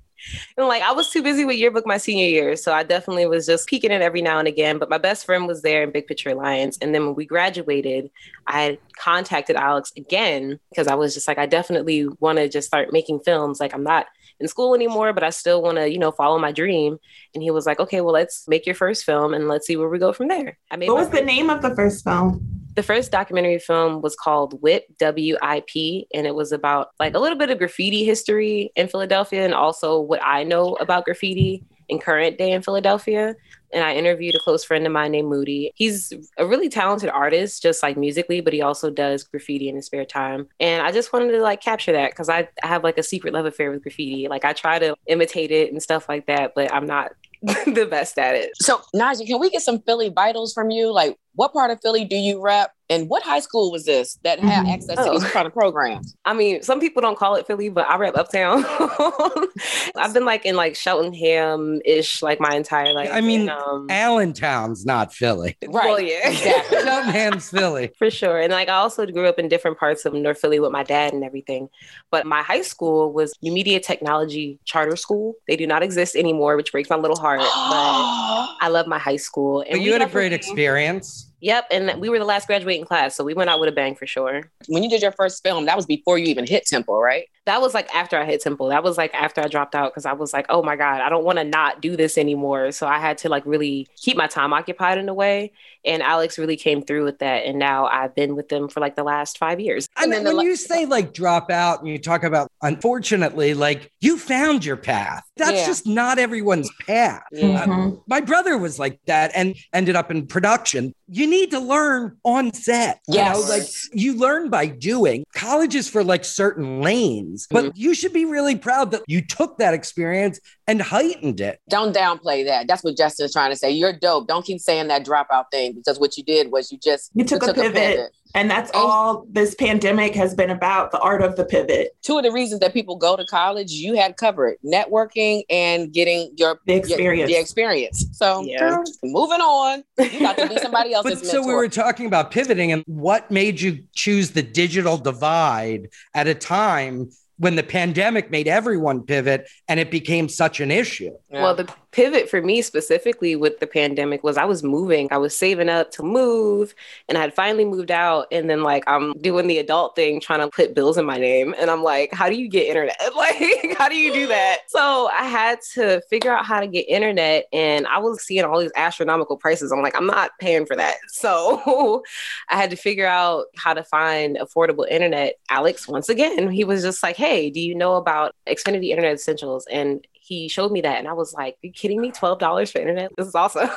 And 0.58 0.68
like 0.68 0.84
I 0.84 0.92
was 0.92 1.10
too 1.10 1.24
busy 1.24 1.46
with 1.46 1.58
yearbook 1.58 1.86
my 1.86 1.98
senior 1.98 2.28
year. 2.28 2.56
So 2.56 2.74
I 2.74 2.84
definitely 2.84 3.26
was 3.26 3.46
just 3.46 3.68
peeking 3.68 3.92
it 3.92 4.02
every 4.02 4.22
now 4.22 4.40
and 4.40 4.48
again. 4.48 4.78
But 4.78 4.90
my 4.90 4.98
best 4.98 5.26
friend 5.26 5.48
was 5.48 5.62
there 5.62 5.84
in 5.84 5.92
Big 5.92 6.08
Picture 6.08 6.30
Alliance. 6.30 6.78
And 6.82 6.94
then 6.94 7.06
when 7.06 7.16
we 7.16 7.26
graduated, 7.26 8.10
I 8.48 8.78
contacted 8.98 9.56
Alex 9.56 9.92
again 9.98 10.60
because 10.70 10.88
I 10.88 10.96
was 10.96 11.14
just 11.14 11.28
like, 11.28 11.38
I 11.38 11.46
definitely 11.46 12.08
want 12.20 12.38
to 12.38 12.50
just 12.50 12.68
start 12.68 12.94
making 12.94 13.22
films. 13.22 13.60
Like 13.60 13.74
I'm 13.74 13.84
not 13.84 14.08
in 14.40 14.48
school 14.48 14.76
anymore, 14.76 15.14
but 15.14 15.24
I 15.24 15.30
still 15.30 15.62
want 15.62 15.78
to, 15.78 15.90
you 15.90 16.00
know, 16.00 16.12
follow 16.12 16.38
my 16.38 16.52
dream. 16.52 17.00
And 17.34 17.42
he 17.42 17.52
was 17.52 17.66
like, 17.66 17.80
okay, 17.80 18.02
well, 18.02 18.14
let's 18.14 18.48
make 18.48 18.66
your 18.66 18.76
first 18.76 19.06
film 19.06 19.34
and 19.34 19.48
let's 19.48 19.66
see 19.66 19.78
where 19.78 19.90
we 19.90 20.00
go 20.00 20.14
from 20.14 20.28
there. 20.28 20.58
I 20.70 20.76
made 20.76 20.90
what 20.90 20.98
was 20.98 21.10
the 21.10 21.22
name 21.22 21.50
of 21.50 21.62
the 21.62 21.76
first 21.76 22.04
film? 22.04 22.53
The 22.76 22.84
first 22.84 23.12
documentary 23.12 23.60
film 23.60 24.02
was 24.02 24.16
called 24.16 24.62
WIP, 24.62 24.86
W 24.98 25.38
I 25.42 25.64
P, 25.68 26.08
and 26.14 26.26
it 26.26 26.36
was 26.36 26.52
about 26.52 26.90
like 27.00 27.14
a 27.14 27.20
little 27.20 27.38
bit 27.38 27.50
of 27.50 27.58
graffiti 27.58 28.04
history 28.04 28.72
in 28.76 28.88
Philadelphia 28.88 29.46
and 29.46 29.54
also 29.54 30.00
what 30.00 30.22
I 30.24 30.44
know 30.44 30.74
about 30.76 31.06
graffiti 31.06 31.64
in 31.90 32.00
current 32.00 32.38
day 32.38 32.52
in 32.52 32.62
Philadelphia. 32.62 33.36
And 33.72 33.84
I 33.84 33.96
interviewed 33.96 34.36
a 34.36 34.40
close 34.40 34.64
friend 34.64 34.86
of 34.86 34.92
mine 34.92 35.12
named 35.12 35.30
Moody. 35.30 35.72
He's 35.76 36.14
a 36.38 36.46
really 36.46 36.70
talented 36.70 37.10
artist, 37.10 37.62
just 37.62 37.82
like 37.82 37.98
musically, 37.98 38.40
but 38.40 38.54
he 38.54 38.62
also 38.62 38.92
does 38.92 39.24
graffiti 39.24 39.68
in 39.68 39.76
his 39.76 39.88
spare 39.88 40.06
time. 40.06 40.48
And 40.60 40.86
I 40.86 40.92
just 40.92 41.12
wanted 41.12 41.32
to 41.32 41.42
like 41.42 41.62
capture 41.62 41.92
that 41.92 42.12
because 42.12 42.30
I, 42.30 42.48
I 42.64 42.68
have 42.68 42.84
like 42.84 43.00
a 43.00 43.04
secret 43.04 43.34
love 43.34 43.46
affair 43.46 43.72
with 43.72 43.82
graffiti. 43.82 44.28
Like 44.28 44.46
I 44.46 44.54
try 44.54 44.78
to 44.78 44.96
imitate 45.08 45.52
it 45.52 45.72
and 45.72 45.82
stuff 45.82 46.08
like 46.08 46.28
that, 46.28 46.54
but 46.56 46.74
I'm 46.74 46.86
not 46.86 47.14
the 47.66 47.88
best 47.90 48.18
at 48.18 48.36
it. 48.36 48.52
So, 48.56 48.82
Naja, 48.96 49.28
can 49.28 49.40
we 49.40 49.50
get 49.50 49.62
some 49.62 49.80
Philly 49.82 50.10
vitals 50.10 50.54
from 50.54 50.70
you? 50.70 50.94
Like, 50.94 51.18
what 51.36 51.54
part 51.54 51.72
of 51.72 51.82
Philly 51.82 52.06
do 52.06 52.16
you 52.16 52.42
rep? 52.42 52.72
And 52.90 53.10
what 53.10 53.24
high 53.24 53.40
school 53.40 53.72
was 53.72 53.86
this 53.86 54.20
that 54.24 54.40
had 54.40 54.66
mm-hmm. 54.66 54.74
access 54.74 54.98
oh. 55.00 55.06
to 55.06 55.20
these 55.20 55.32
kind 55.32 55.48
of 55.48 55.54
programs? 55.54 56.16
I 56.26 56.34
mean, 56.34 56.62
some 56.62 56.80
people 56.80 57.02
don't 57.02 57.18
call 57.18 57.36
it 57.36 57.48
Philly, 57.48 57.70
but 57.70 57.88
I 57.90 57.98
rep 57.98 58.16
Uptown. 58.16 58.64
I've 59.96 60.14
been 60.14 60.26
like 60.26 60.46
in 60.46 60.56
like 60.56 60.76
Cheltenham 60.76 61.82
ish 61.86 62.22
like 62.22 62.40
my 62.40 62.54
entire 62.54 62.94
life. 62.94 63.10
I 63.12 63.22
mean, 63.22 63.50
um, 63.50 63.88
Allentown's 63.90 64.86
not 64.86 65.14
Philly. 65.14 65.58
Right. 65.64 65.86
Well, 65.86 66.00
yeah. 66.00 66.30
Exactly. 66.30 66.78
Cheltenham's 66.84 67.50
Philly. 67.50 67.92
For 67.98 68.12
sure. 68.12 68.40
And 68.40 68.52
like 68.52 68.70
I 68.70 68.74
also 68.74 69.06
grew 69.08 69.28
up 69.28 69.40
in 69.40 69.48
different 69.48 69.80
parts 69.80 70.06
of 70.06 70.14
North 70.14 70.40
Philly 70.40 70.60
with 70.60 70.72
my 70.72 70.84
dad 70.84 71.14
and 71.14 71.24
everything. 71.24 71.70
But 72.12 72.28
my 72.28 72.44
high 72.44 72.62
school 72.62 73.12
was 73.12 73.34
New 73.42 73.54
Media 73.54 73.80
Technology 73.80 74.60
Charter 74.66 74.98
School. 74.98 75.36
They 75.48 75.56
do 75.56 75.66
not 75.66 75.84
exist 75.84 76.16
anymore, 76.16 76.58
which 76.58 76.72
breaks 76.72 76.90
my 76.90 76.98
little 76.98 77.18
heart. 77.18 77.40
but 77.40 77.48
I 78.62 78.68
love 78.70 78.88
my 78.88 79.00
high 79.00 79.16
school. 79.16 79.62
And 79.62 79.72
but 79.72 79.82
you 79.82 79.94
had 79.94 80.02
a 80.02 80.08
great 80.08 80.34
experience. 80.34 81.23
Yep, 81.44 81.68
and 81.72 82.00
we 82.00 82.08
were 82.08 82.20
the 82.20 82.26
last 82.26 82.48
graduating 82.48 82.86
class, 82.86 83.18
so 83.18 83.24
we 83.26 83.34
went 83.34 83.50
out 83.50 83.60
with 83.60 83.68
a 83.68 83.74
bang 83.74 83.96
for 83.96 84.08
sure. 84.08 84.50
When 84.70 84.82
you 84.82 84.90
did 84.90 85.02
your 85.02 85.12
first 85.12 85.44
film, 85.44 85.66
that 85.66 85.76
was 85.76 85.86
before 85.86 86.18
you 86.18 86.28
even 86.28 86.48
hit 86.48 86.66
Temple, 86.66 87.02
right? 87.02 87.26
That 87.46 87.60
was 87.60 87.74
like 87.74 87.94
after 87.94 88.18
I 88.18 88.24
hit 88.24 88.40
Temple. 88.40 88.70
That 88.70 88.82
was 88.82 88.98
like 88.98 89.14
after 89.14 89.42
I 89.42 89.50
dropped 89.50 89.76
out 89.76 89.92
because 89.92 90.06
I 90.06 90.14
was 90.14 90.32
like, 90.32 90.46
oh 90.48 90.64
my 90.64 90.78
god, 90.78 91.02
I 91.02 91.10
don't 91.10 91.26
want 91.26 91.40
to 91.40 91.44
not 91.44 91.82
do 91.82 91.98
this 91.98 92.18
anymore. 92.18 92.72
So 92.72 92.88
I 92.88 92.98
had 92.98 93.18
to 93.20 93.30
like 93.30 93.46
really 93.46 93.90
keep 93.98 94.16
my 94.16 94.28
time 94.28 94.54
occupied 94.54 94.98
in 94.98 95.10
a 95.10 95.14
way. 95.14 95.52
And 95.84 96.02
Alex 96.02 96.40
really 96.40 96.56
came 96.56 96.82
through 96.82 97.04
with 97.04 97.20
that, 97.20 97.46
and 97.46 97.60
now 97.60 97.88
I've 97.88 98.16
been 98.16 98.38
with 98.38 98.48
them 98.48 98.70
for 98.70 98.80
like 98.80 98.96
the 98.96 99.04
last 99.04 99.38
five 99.38 99.60
years. 99.60 99.90
And 99.98 100.14
then 100.14 100.24
when 100.24 100.40
you 100.40 100.56
say 100.56 100.86
like 100.86 101.14
drop 101.14 101.52
out, 101.52 101.82
and 101.82 101.90
you 101.90 102.00
talk 102.00 102.24
about 102.24 102.50
unfortunately, 102.62 103.54
like 103.54 103.92
you 104.00 104.18
found 104.18 104.64
your 104.64 104.78
path. 104.78 105.26
That's 105.36 105.58
yeah. 105.58 105.66
just 105.66 105.86
not 105.86 106.20
everyone's 106.20 106.72
path. 106.86 107.24
Yeah. 107.34 107.66
Uh, 107.68 107.92
my 108.08 108.22
brother 108.22 108.58
was 108.58 108.80
like 108.80 109.00
that 109.08 109.32
and 109.36 109.56
ended 109.74 109.98
up 109.98 110.10
in 110.10 110.28
production. 110.28 110.94
You 111.10 111.28
need 111.34 111.52
to 111.52 111.60
learn 111.60 112.18
on 112.24 112.54
set. 112.54 113.02
Yes. 113.08 113.36
You 113.38 113.42
know, 113.42 113.50
like 113.50 113.64
you 113.94 114.18
learn 114.18 114.50
by 114.50 114.68
doing. 114.68 115.26
College 115.34 115.76
is 115.76 115.90
for 115.90 116.04
like 116.04 116.24
certain 116.26 116.82
lanes, 116.82 117.48
but 117.50 117.66
mm-hmm. 117.66 117.72
you 117.76 117.94
should 117.94 118.14
be 118.14 118.26
really 118.26 118.56
proud 118.56 118.92
that 118.92 119.02
you 119.08 119.22
took 119.22 119.58
that 119.58 119.74
experience 119.74 120.40
and 120.68 120.82
heightened 120.82 121.42
it. 121.42 121.60
Don't 121.70 121.96
downplay 121.96 122.46
that. 122.46 122.68
That's 122.68 122.84
what 122.84 122.96
Justin's 122.96 123.34
trying 123.34 123.52
to 123.52 123.58
say. 123.58 123.72
You're 123.72 123.94
dope. 123.94 124.28
Don't 124.28 124.46
keep 124.46 124.60
saying 124.60 124.88
that 124.88 125.06
dropout 125.06 125.46
thing 125.52 125.74
because 125.74 126.00
what 126.00 126.18
you 126.18 126.24
did 126.24 126.52
was 126.52 126.72
you 126.72 126.78
just 126.78 127.12
you 127.14 127.26
took, 127.26 127.42
you 127.42 127.48
took 127.48 127.58
a, 127.58 127.62
pivot. 127.62 127.76
a, 127.76 127.96
pivot. 127.96 128.12
And 128.36 128.50
that's 128.50 128.72
and 128.72 128.82
all 128.82 129.26
this 129.30 129.54
pandemic 129.54 130.16
has 130.16 130.34
been 130.34 130.50
about 130.50 130.92
the 130.92 131.00
art 131.00 131.22
of 131.22 131.36
the 131.36 131.46
pivot. 131.46 131.96
Two 132.02 132.18
of 132.18 132.24
the 132.24 132.32
reasons 132.32 132.62
that 132.62 132.74
people 132.74 132.96
go 132.96 133.16
to 133.16 133.26
college, 133.26 133.72
you 133.72 133.96
had 133.96 134.18
covered 134.18 134.58
networking 134.66 135.44
and 135.50 135.94
getting 135.94 136.32
your 136.36 136.60
the 136.66 136.74
experience. 136.74 137.30
Your, 137.30 137.38
the 137.38 137.42
experience. 137.42 138.06
So 138.14 138.42
yeah. 138.42 138.60
girl, 138.60 138.84
moving 139.04 139.40
on. 139.40 139.84
You 140.00 140.20
got 140.20 140.38
to 140.38 140.50
be 140.50 140.58
somebody 140.62 140.94
else's 140.94 141.22
but, 141.22 141.28
So 141.28 141.46
we 141.46 141.54
were 141.54 141.70
talking 141.70 142.08
about 142.08 142.32
pivoting 142.32 142.72
and 142.72 142.84
what 142.88 143.30
made 143.30 143.62
you 143.62 143.84
choose 143.94 144.32
the 144.32 144.44
digital 144.44 144.98
divide 144.98 145.90
at 146.16 146.28
a 146.28 146.34
time 146.34 147.12
when 147.38 147.56
the 147.56 147.64
pandemic 147.64 148.32
made 148.32 148.48
everyone 148.48 149.02
pivot 149.04 149.50
and 149.68 149.80
it 149.80 149.92
became 149.92 150.30
such 150.30 150.60
an 150.60 150.72
issue. 150.72 151.12
Yeah. 151.30 151.44
Well, 151.44 151.56
the 151.56 151.74
pivot 151.94 152.30
for 152.30 152.42
me 152.42 152.62
specifically 152.62 153.36
with 153.36 153.60
the 153.60 153.68
pandemic 153.68 154.24
was 154.24 154.36
I 154.36 154.46
was 154.46 154.64
moving. 154.64 155.08
I 155.12 155.18
was 155.18 155.38
saving 155.38 155.70
up 155.70 155.92
to 155.92 156.04
move 156.04 156.74
and 157.08 157.18
I 157.18 157.22
had 157.22 157.34
finally 157.34 157.66
moved 157.66 157.92
out. 157.92 158.28
And 158.32 158.50
then 158.50 158.64
like 158.64 158.84
I'm 158.88 159.14
doing 159.14 159.48
the 159.48 159.60
adult 159.60 159.96
thing, 159.96 160.20
trying 160.20 160.40
to 160.40 160.50
put 160.50 160.74
bills 160.74 160.98
in 160.98 161.06
my 161.06 161.18
name. 161.18 161.54
And 161.58 161.70
I'm 161.70 161.84
like, 161.84 162.12
how 162.14 162.30
do 162.30 162.36
you 162.36 162.50
get 162.50 162.68
internet? 162.68 162.98
Like, 163.16 163.76
how 163.78 163.88
do 163.88 163.96
you 163.96 164.12
do 164.12 164.28
that? 164.28 164.62
So 164.68 165.10
I 165.14 165.26
had 165.26 165.60
to 165.76 166.02
figure 166.10 166.36
out 166.36 166.46
how 166.46 166.60
to 166.60 166.68
get 166.68 166.82
internet. 166.90 167.46
And 167.54 167.86
I 167.88 168.00
was 168.00 168.22
seeing 168.24 168.44
all 168.44 168.60
these 168.60 168.72
astronomical 168.76 169.38
prices. 169.38 169.72
I'm 169.72 169.82
like, 169.82 169.96
I'm 169.96 170.08
not 170.08 170.32
paying 170.40 170.66
for 170.66 170.76
that. 170.76 170.96
So 171.10 172.04
I 172.50 172.58
had 172.58 172.70
to 172.72 172.76
figure 172.76 173.08
out 173.08 173.46
how 173.56 173.74
to 173.74 173.84
find 173.84 174.38
affordable 174.38 174.90
internet. 174.90 175.36
Alex, 175.50 175.88
once 175.88 176.10
again, 176.10 176.50
he 176.50 176.66
was 176.66 176.82
just 176.82 177.02
like, 177.02 177.16
hey, 177.16 177.50
do 177.50 177.62
you 177.62 177.76
know 177.76 177.96
about 177.96 178.36
Xfinity 178.48 178.90
Internet 178.90 179.14
Essentials? 179.14 179.66
And 179.72 180.06
he 180.26 180.48
showed 180.48 180.72
me 180.72 180.80
that 180.82 181.00
and 181.00 181.08
I 181.08 181.14
was 181.14 181.34
like, 181.34 181.58
you 181.62 181.72
kidding 181.72 182.00
me? 182.00 182.12
$12 182.12 182.72
for 182.72 182.80
internet? 182.80 183.12
This 183.18 183.28
is 183.28 183.36
awesome. 183.36 183.68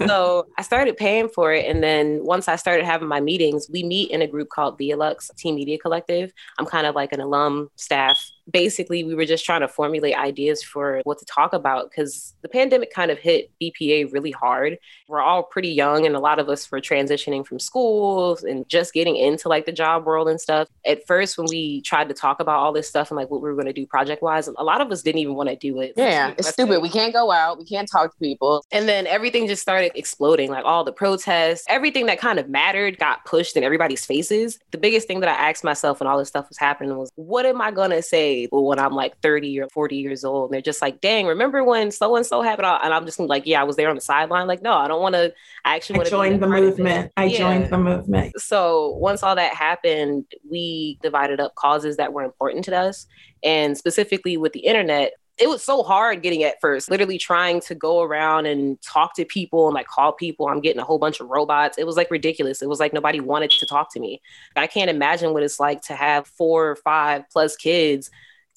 so 0.06 0.46
I 0.58 0.62
started 0.62 0.96
paying 0.96 1.28
for 1.28 1.52
it. 1.52 1.66
And 1.66 1.82
then 1.82 2.24
once 2.24 2.48
I 2.48 2.56
started 2.56 2.84
having 2.84 3.06
my 3.06 3.20
meetings, 3.20 3.68
we 3.70 3.84
meet 3.84 4.10
in 4.10 4.22
a 4.22 4.26
group 4.26 4.48
called 4.48 4.78
Vialux 4.78 5.34
Team 5.36 5.54
Media 5.54 5.78
Collective. 5.78 6.32
I'm 6.58 6.66
kind 6.66 6.86
of 6.86 6.96
like 6.96 7.12
an 7.12 7.20
alum 7.20 7.70
staff 7.76 8.28
basically 8.50 9.04
we 9.04 9.14
were 9.14 9.24
just 9.24 9.44
trying 9.44 9.60
to 9.60 9.68
formulate 9.68 10.16
ideas 10.16 10.62
for 10.62 11.00
what 11.04 11.18
to 11.18 11.24
talk 11.24 11.52
about 11.52 11.90
because 11.90 12.34
the 12.42 12.48
pandemic 12.48 12.92
kind 12.92 13.10
of 13.10 13.18
hit 13.18 13.50
BPA 13.60 14.12
really 14.12 14.30
hard. 14.30 14.78
We're 15.08 15.20
all 15.20 15.42
pretty 15.42 15.70
young, 15.70 16.06
and 16.06 16.14
a 16.14 16.20
lot 16.20 16.38
of 16.38 16.48
us 16.48 16.70
were 16.70 16.80
transitioning 16.80 17.46
from 17.46 17.58
schools 17.58 18.44
and 18.44 18.68
just 18.68 18.92
getting 18.92 19.16
into 19.16 19.48
like 19.48 19.66
the 19.66 19.72
job 19.72 20.06
world 20.06 20.28
and 20.28 20.40
stuff. 20.40 20.68
At 20.86 21.06
first, 21.06 21.38
when 21.38 21.46
we 21.48 21.82
tried 21.82 22.08
to 22.08 22.14
talk 22.14 22.40
about 22.40 22.58
all 22.58 22.72
this 22.72 22.88
stuff 22.88 23.10
and 23.10 23.16
like 23.16 23.30
what 23.30 23.42
we 23.42 23.48
were 23.48 23.54
going 23.54 23.66
to 23.66 23.72
do 23.72 23.86
project 23.86 24.22
wise, 24.22 24.48
a 24.48 24.64
lot 24.64 24.80
of 24.80 24.90
us 24.90 25.02
didn't 25.02 25.20
even 25.20 25.34
want 25.34 25.48
to 25.48 25.56
do 25.56 25.80
it. 25.80 25.94
Yeah, 25.96 26.34
it's 26.38 26.48
stupid. 26.48 26.80
We 26.80 26.88
can't 26.88 27.12
go 27.12 27.30
out, 27.30 27.58
we 27.58 27.64
can't 27.64 27.88
talk 27.90 28.12
to 28.12 28.18
people. 28.18 28.64
And 28.70 28.88
then 28.88 29.06
everything 29.06 29.46
just 29.46 29.62
started 29.62 29.92
exploding 29.94 30.50
like 30.50 30.64
all 30.64 30.84
the 30.84 30.92
protests, 30.92 31.64
everything 31.68 32.06
that 32.06 32.18
kind 32.18 32.38
of 32.38 32.48
mattered 32.48 32.98
got 32.98 33.24
pushed 33.24 33.56
in 33.56 33.64
everybody's 33.64 34.04
faces. 34.04 34.58
The 34.70 34.78
biggest 34.78 35.06
thing 35.06 35.20
that 35.20 35.28
I 35.28 35.50
asked 35.50 35.64
myself 35.64 36.00
when 36.00 36.06
all 36.06 36.18
this 36.18 36.28
stuff 36.28 36.48
was 36.48 36.58
happening 36.58 36.96
was, 36.96 37.10
what 37.16 37.46
am 37.46 37.60
I 37.60 37.70
going 37.70 37.90
to 37.90 38.02
say? 38.02 38.35
When 38.50 38.78
I'm 38.78 38.92
like 38.92 39.18
30 39.20 39.60
or 39.60 39.68
40 39.68 39.96
years 39.96 40.24
old. 40.24 40.50
And 40.50 40.54
they're 40.54 40.62
just 40.62 40.82
like, 40.82 41.00
dang, 41.00 41.26
remember 41.26 41.64
when 41.64 41.90
so 41.90 42.16
and 42.16 42.24
so 42.24 42.42
happened? 42.42 42.66
And 42.66 42.92
I'm 42.92 43.04
just 43.04 43.18
like, 43.18 43.46
yeah, 43.46 43.60
I 43.60 43.64
was 43.64 43.76
there 43.76 43.88
on 43.88 43.94
the 43.94 44.00
sideline. 44.00 44.46
Like, 44.46 44.62
no, 44.62 44.72
I 44.74 44.88
don't 44.88 45.02
want 45.02 45.14
to. 45.14 45.32
I 45.64 45.76
actually 45.76 45.98
want 45.98 46.06
to 46.06 46.10
join 46.10 46.40
the 46.40 46.46
movement. 46.46 47.12
I 47.16 47.24
yeah. 47.24 47.38
joined 47.38 47.70
the 47.70 47.78
movement. 47.78 48.40
So 48.40 48.90
once 48.90 49.22
all 49.22 49.34
that 49.34 49.54
happened, 49.54 50.24
we 50.48 50.98
divided 51.02 51.40
up 51.40 51.54
causes 51.54 51.96
that 51.96 52.12
were 52.12 52.22
important 52.22 52.64
to 52.66 52.76
us. 52.76 53.06
And 53.42 53.76
specifically 53.76 54.36
with 54.36 54.52
the 54.52 54.60
internet, 54.60 55.12
it 55.38 55.48
was 55.48 55.62
so 55.62 55.82
hard 55.82 56.22
getting 56.22 56.42
at 56.44 56.60
first, 56.60 56.90
literally 56.90 57.18
trying 57.18 57.60
to 57.60 57.74
go 57.74 58.02
around 58.02 58.46
and 58.46 58.80
talk 58.80 59.14
to 59.16 59.24
people 59.24 59.66
and 59.66 59.74
like 59.74 59.86
call 59.86 60.12
people. 60.12 60.48
I'm 60.48 60.60
getting 60.60 60.80
a 60.80 60.84
whole 60.84 60.98
bunch 60.98 61.20
of 61.20 61.28
robots. 61.28 61.76
It 61.76 61.86
was 61.86 61.96
like 61.96 62.10
ridiculous. 62.10 62.62
It 62.62 62.68
was 62.68 62.80
like 62.80 62.94
nobody 62.94 63.20
wanted 63.20 63.50
to 63.50 63.66
talk 63.66 63.92
to 63.92 64.00
me. 64.00 64.22
I 64.56 64.66
can't 64.66 64.88
imagine 64.88 65.34
what 65.34 65.42
it's 65.42 65.60
like 65.60 65.82
to 65.82 65.94
have 65.94 66.26
four 66.26 66.70
or 66.70 66.76
five 66.76 67.24
plus 67.30 67.54
kids 67.54 68.10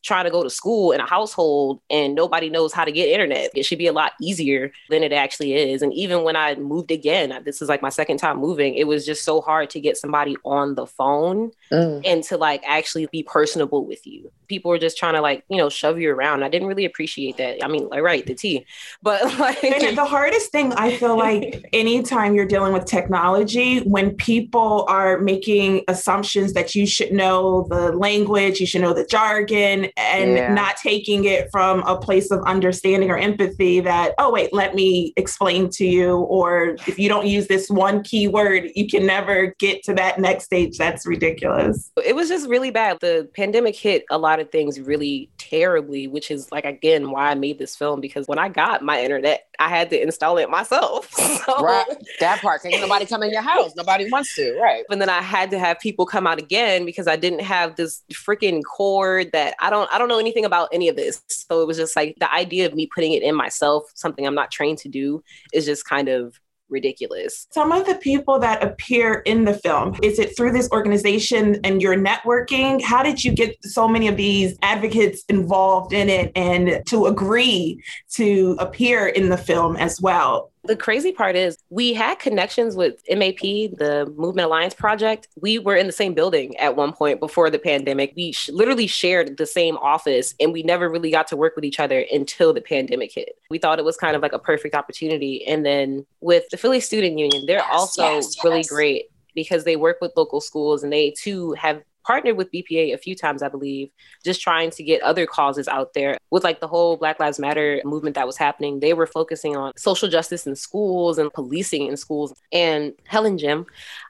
trying 0.03 0.25
to 0.25 0.31
go 0.31 0.43
to 0.43 0.49
school 0.49 0.91
in 0.91 0.99
a 0.99 1.05
household 1.05 1.81
and 1.89 2.15
nobody 2.15 2.49
knows 2.49 2.73
how 2.73 2.85
to 2.85 2.91
get 2.91 3.09
internet. 3.09 3.51
It 3.55 3.63
should 3.63 3.77
be 3.77 3.87
a 3.87 3.93
lot 3.93 4.13
easier 4.21 4.71
than 4.89 5.03
it 5.03 5.11
actually 5.11 5.53
is. 5.53 5.81
And 5.81 5.93
even 5.93 6.23
when 6.23 6.35
I 6.35 6.55
moved 6.55 6.91
again, 6.91 7.41
this 7.45 7.61
is 7.61 7.69
like 7.69 7.81
my 7.81 7.89
second 7.89 8.17
time 8.17 8.37
moving, 8.37 8.75
it 8.75 8.87
was 8.87 9.05
just 9.05 9.23
so 9.23 9.41
hard 9.41 9.69
to 9.71 9.79
get 9.79 9.97
somebody 9.97 10.35
on 10.45 10.75
the 10.75 10.85
phone 10.85 11.51
mm. 11.71 12.01
and 12.05 12.23
to 12.25 12.37
like 12.37 12.61
actually 12.65 13.07
be 13.11 13.23
personable 13.23 13.85
with 13.85 14.05
you. 14.05 14.31
People 14.49 14.69
were 14.69 14.79
just 14.79 14.97
trying 14.97 15.13
to 15.13 15.21
like, 15.21 15.43
you 15.49 15.57
know, 15.57 15.69
shove 15.69 15.99
you 15.99 16.11
around. 16.11 16.43
I 16.43 16.49
didn't 16.49 16.67
really 16.67 16.85
appreciate 16.85 17.37
that. 17.37 17.63
I 17.63 17.67
mean, 17.67 17.87
like, 17.87 18.01
right, 18.01 18.25
the 18.25 18.35
tea. 18.35 18.65
But 19.01 19.39
like 19.39 19.63
and 19.63 19.97
the 19.97 20.05
hardest 20.05 20.51
thing 20.51 20.73
I 20.73 20.97
feel 20.97 21.17
like 21.27 21.69
anytime 21.71 22.35
you're 22.35 22.45
dealing 22.45 22.73
with 22.73 22.85
technology, 22.85 23.79
when 23.79 24.15
people 24.15 24.85
are 24.89 25.19
making 25.19 25.83
assumptions 25.87 26.53
that 26.53 26.75
you 26.75 26.85
should 26.85 27.13
know 27.13 27.65
the 27.69 27.93
language, 27.93 28.59
you 28.59 28.65
should 28.65 28.81
know 28.81 28.93
the 28.93 29.05
jargon, 29.05 29.87
and 29.95 30.31
yeah. 30.31 30.53
not 30.53 30.75
taking 30.77 31.25
it 31.25 31.49
from 31.51 31.81
a 31.83 31.97
place 31.97 32.31
of 32.31 32.41
understanding 32.45 33.09
or 33.09 33.17
empathy 33.17 33.79
that, 33.81 34.15
oh, 34.17 34.31
wait, 34.31 34.51
let 34.53 34.75
me 34.75 35.13
explain 35.15 35.69
to 35.69 35.85
you. 35.85 36.17
Or 36.17 36.75
if 36.87 36.99
you 36.99 37.07
don't 37.07 37.27
use 37.27 37.47
this 37.47 37.69
one 37.69 38.03
keyword, 38.03 38.69
you 38.75 38.87
can 38.87 39.05
never 39.05 39.53
get 39.59 39.83
to 39.83 39.93
that 39.93 40.19
next 40.19 40.45
stage. 40.45 40.77
That's 40.77 41.05
ridiculous. 41.05 41.91
It 42.05 42.15
was 42.15 42.29
just 42.29 42.49
really 42.49 42.71
bad. 42.71 42.99
The 42.99 43.29
pandemic 43.35 43.75
hit 43.75 44.03
a 44.09 44.17
lot 44.17 44.38
of 44.39 44.51
things 44.51 44.79
really 44.79 45.29
terribly, 45.37 46.07
which 46.07 46.31
is 46.31 46.51
like, 46.51 46.65
again, 46.65 47.11
why 47.11 47.31
I 47.31 47.35
made 47.35 47.59
this 47.59 47.75
film 47.75 48.01
because 48.01 48.27
when 48.27 48.39
I 48.39 48.49
got 48.49 48.81
my 48.81 49.01
internet, 49.01 49.47
I 49.59 49.69
had 49.69 49.89
to 49.89 50.01
install 50.01 50.37
it 50.37 50.49
myself. 50.49 51.09
So, 51.49 51.63
right. 51.63 51.85
That 52.19 52.41
part. 52.41 52.61
Can't 52.61 52.81
nobody 52.81 53.05
come 53.05 53.23
in 53.23 53.31
your 53.31 53.41
house. 53.41 53.71
Nobody 53.75 54.09
wants 54.11 54.35
to. 54.35 54.59
Right. 54.61 54.83
And 54.89 55.01
then 55.01 55.09
I 55.09 55.21
had 55.21 55.49
to 55.51 55.59
have 55.59 55.79
people 55.79 56.05
come 56.05 56.27
out 56.27 56.37
again 56.37 56.85
because 56.85 57.07
I 57.07 57.15
didn't 57.15 57.41
have 57.41 57.75
this 57.75 58.03
freaking 58.13 58.61
cord 58.63 59.29
that 59.31 59.55
I 59.59 59.69
don't 59.69 59.89
I 59.91 59.97
don't 59.97 60.09
know 60.09 60.19
anything 60.19 60.45
about 60.45 60.69
any 60.73 60.89
of 60.89 60.95
this. 60.95 61.21
So 61.29 61.61
it 61.61 61.67
was 61.67 61.77
just 61.77 61.95
like 61.95 62.15
the 62.19 62.31
idea 62.31 62.65
of 62.65 62.75
me 62.75 62.87
putting 62.93 63.13
it 63.13 63.23
in 63.23 63.35
myself, 63.35 63.85
something 63.95 64.27
I'm 64.27 64.35
not 64.35 64.51
trained 64.51 64.79
to 64.79 64.89
do, 64.89 65.23
is 65.53 65.65
just 65.65 65.85
kind 65.85 66.09
of 66.09 66.39
ridiculous. 66.69 67.47
Some 67.51 67.71
of 67.71 67.85
the 67.85 67.95
people 67.95 68.39
that 68.39 68.63
appear 68.63 69.15
in 69.25 69.45
the 69.45 69.53
film, 69.53 69.97
is 70.01 70.19
it 70.19 70.35
through 70.35 70.51
this 70.51 70.69
organization 70.71 71.59
and 71.63 71.81
your 71.81 71.95
networking? 71.95 72.81
How 72.81 73.03
did 73.03 73.23
you 73.23 73.31
get 73.31 73.57
so 73.63 73.87
many 73.87 74.07
of 74.07 74.17
these 74.17 74.57
advocates 74.61 75.23
involved 75.29 75.93
in 75.93 76.09
it 76.09 76.31
and 76.35 76.81
to 76.87 77.05
agree 77.05 77.83
to 78.13 78.55
appear 78.59 79.07
in 79.07 79.29
the 79.29 79.37
film 79.37 79.75
as 79.75 80.01
well? 80.01 80.48
The 80.65 80.75
crazy 80.75 81.11
part 81.11 81.35
is 81.35 81.57
we 81.69 81.93
had 81.93 82.19
connections 82.19 82.75
with 82.75 83.01
MAP, 83.09 83.39
the 83.39 84.13
Movement 84.17 84.45
Alliance 84.45 84.73
Project. 84.73 85.27
We 85.39 85.57
were 85.57 85.75
in 85.75 85.87
the 85.87 85.93
same 85.93 86.13
building 86.13 86.55
at 86.57 86.75
one 86.75 86.91
point 86.91 87.19
before 87.19 87.49
the 87.49 87.59
pandemic. 87.59 88.13
We 88.15 88.33
sh- 88.33 88.49
literally 88.49 88.87
shared 88.87 89.37
the 89.37 89.45
same 89.45 89.77
office 89.77 90.35
and 90.39 90.51
we 90.51 90.63
never 90.63 90.89
really 90.89 91.11
got 91.11 91.27
to 91.27 91.37
work 91.37 91.55
with 91.55 91.63
each 91.63 91.79
other 91.79 92.05
until 92.11 92.53
the 92.53 92.61
pandemic 92.61 93.13
hit. 93.13 93.37
We 93.49 93.57
thought 93.57 93.79
it 93.79 93.85
was 93.85 93.95
kind 93.95 94.15
of 94.15 94.21
like 94.21 94.33
a 94.33 94.39
perfect 94.39 94.75
opportunity. 94.75 95.45
And 95.47 95.65
then 95.65 96.05
with 96.19 96.49
the 96.49 96.57
Philly 96.57 96.81
Student 96.81 97.17
Union, 97.17 97.45
they're 97.45 97.57
yes, 97.57 97.69
also 97.71 98.03
yes, 98.03 98.35
yes. 98.35 98.43
really 98.43 98.63
great 98.63 99.05
because 99.35 99.63
they 99.63 99.77
work 99.77 99.97
with 100.01 100.11
local 100.17 100.41
schools 100.41 100.83
and 100.83 100.91
they 100.91 101.11
too 101.11 101.53
have 101.53 101.81
partnered 102.05 102.37
with 102.37 102.51
BPA 102.51 102.93
a 102.93 102.97
few 102.97 103.15
times, 103.15 103.43
I 103.43 103.49
believe, 103.49 103.89
just 104.23 104.41
trying 104.41 104.71
to 104.71 104.83
get 104.83 105.01
other 105.01 105.25
causes 105.25 105.67
out 105.67 105.93
there. 105.93 106.17
With 106.31 106.43
like 106.43 106.59
the 106.59 106.67
whole 106.67 106.97
Black 106.97 107.19
Lives 107.19 107.39
Matter 107.39 107.81
movement 107.85 108.15
that 108.15 108.27
was 108.27 108.37
happening, 108.37 108.79
they 108.79 108.93
were 108.93 109.07
focusing 109.07 109.55
on 109.55 109.73
social 109.77 110.09
justice 110.09 110.47
in 110.47 110.55
schools 110.55 111.17
and 111.17 111.31
policing 111.33 111.87
in 111.87 111.97
schools. 111.97 112.33
And 112.51 112.93
Helen 113.05 113.37
Gym, 113.37 113.65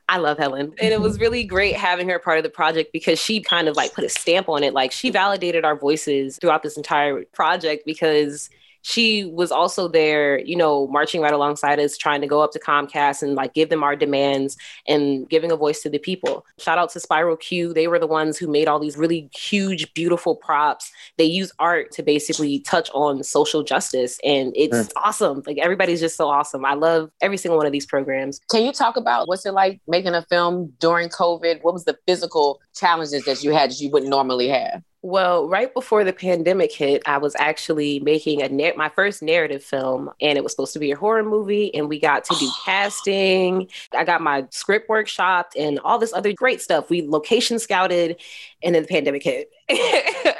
I 0.09 0.17
love 0.17 0.37
Helen. 0.37 0.73
And 0.81 0.93
it 0.93 1.01
was 1.01 1.19
really 1.19 1.43
great 1.43 1.75
having 1.75 2.09
her 2.09 2.19
part 2.19 2.37
of 2.37 2.43
the 2.43 2.49
project 2.49 2.91
because 2.91 3.19
she 3.19 3.41
kind 3.41 3.67
of 3.67 3.75
like 3.75 3.93
put 3.93 4.03
a 4.03 4.09
stamp 4.09 4.49
on 4.49 4.63
it. 4.63 4.73
Like 4.73 4.91
she 4.91 5.09
validated 5.11 5.65
our 5.65 5.75
voices 5.75 6.37
throughout 6.41 6.63
this 6.63 6.77
entire 6.77 7.23
project 7.25 7.83
because 7.85 8.49
she 8.81 9.25
was 9.25 9.51
also 9.51 9.87
there, 9.87 10.39
you 10.39 10.55
know, 10.55 10.87
marching 10.87 11.21
right 11.21 11.33
alongside 11.33 11.79
us, 11.79 11.97
trying 11.97 12.21
to 12.21 12.27
go 12.27 12.41
up 12.41 12.51
to 12.51 12.59
Comcast 12.59 13.21
and 13.21 13.35
like 13.35 13.53
give 13.53 13.69
them 13.69 13.83
our 13.83 13.95
demands 13.95 14.57
and 14.87 15.27
giving 15.29 15.51
a 15.51 15.55
voice 15.55 15.81
to 15.81 15.89
the 15.89 15.99
people. 15.99 16.45
Shout 16.57 16.77
out 16.77 16.89
to 16.91 16.99
Spiral 16.99 17.35
Q. 17.35 17.73
They 17.73 17.87
were 17.87 17.99
the 17.99 18.07
ones 18.07 18.37
who 18.37 18.47
made 18.47 18.67
all 18.67 18.79
these 18.79 18.97
really 18.97 19.29
huge, 19.35 19.93
beautiful 19.93 20.35
props. 20.35 20.91
They 21.17 21.25
use 21.25 21.51
art 21.59 21.91
to 21.91 22.03
basically 22.03 22.59
touch 22.59 22.89
on 22.93 23.23
social 23.23 23.63
justice. 23.63 24.19
And 24.23 24.53
it's 24.55 24.75
mm. 24.75 24.91
awesome. 24.97 25.43
Like 25.45 25.57
everybody's 25.57 25.99
just 25.99 26.17
so 26.17 26.29
awesome. 26.29 26.65
I 26.65 26.73
love 26.73 27.11
every 27.21 27.37
single 27.37 27.57
one 27.57 27.65
of 27.65 27.71
these 27.71 27.85
programs. 27.85 28.39
Can 28.49 28.63
you 28.63 28.71
talk 28.71 28.97
about 28.97 29.27
what's 29.27 29.45
it 29.45 29.53
like 29.53 29.81
making 29.87 30.13
a 30.13 30.23
film 30.23 30.73
during 30.79 31.09
COVID? 31.09 31.63
What 31.63 31.73
was 31.73 31.85
the 31.85 31.97
physical 32.07 32.61
challenges 32.75 33.25
that 33.25 33.43
you 33.43 33.51
had 33.51 33.71
that 33.71 33.79
you 33.79 33.89
wouldn't 33.89 34.09
normally 34.09 34.47
have? 34.47 34.83
Well, 35.01 35.47
right 35.47 35.73
before 35.73 36.03
the 36.03 36.11
pandemic 36.11 36.73
hit, 36.73 37.03
I 37.05 37.19
was 37.19 37.33
actually 37.39 38.01
making 38.01 38.41
a 38.41 38.49
na- 38.49 38.75
my 38.75 38.89
first 38.89 39.21
narrative 39.23 39.63
film, 39.63 40.11
and 40.19 40.37
it 40.37 40.43
was 40.43 40.51
supposed 40.51 40.73
to 40.73 40.79
be 40.79 40.91
a 40.91 40.97
horror 40.97 41.23
movie. 41.23 41.73
And 41.73 41.87
we 41.87 41.99
got 41.99 42.25
to 42.25 42.35
do 42.35 42.49
casting. 42.65 43.69
I 43.93 44.03
got 44.03 44.21
my 44.21 44.45
script 44.51 44.89
workshopped 44.89 45.51
and 45.57 45.79
all 45.79 45.99
this 45.99 46.11
other 46.13 46.33
great 46.33 46.59
stuff. 46.61 46.89
We 46.89 47.07
location 47.07 47.59
scouted, 47.59 48.17
and 48.63 48.75
then 48.75 48.83
the 48.83 48.87
pandemic 48.87 49.23
hit. 49.23 49.51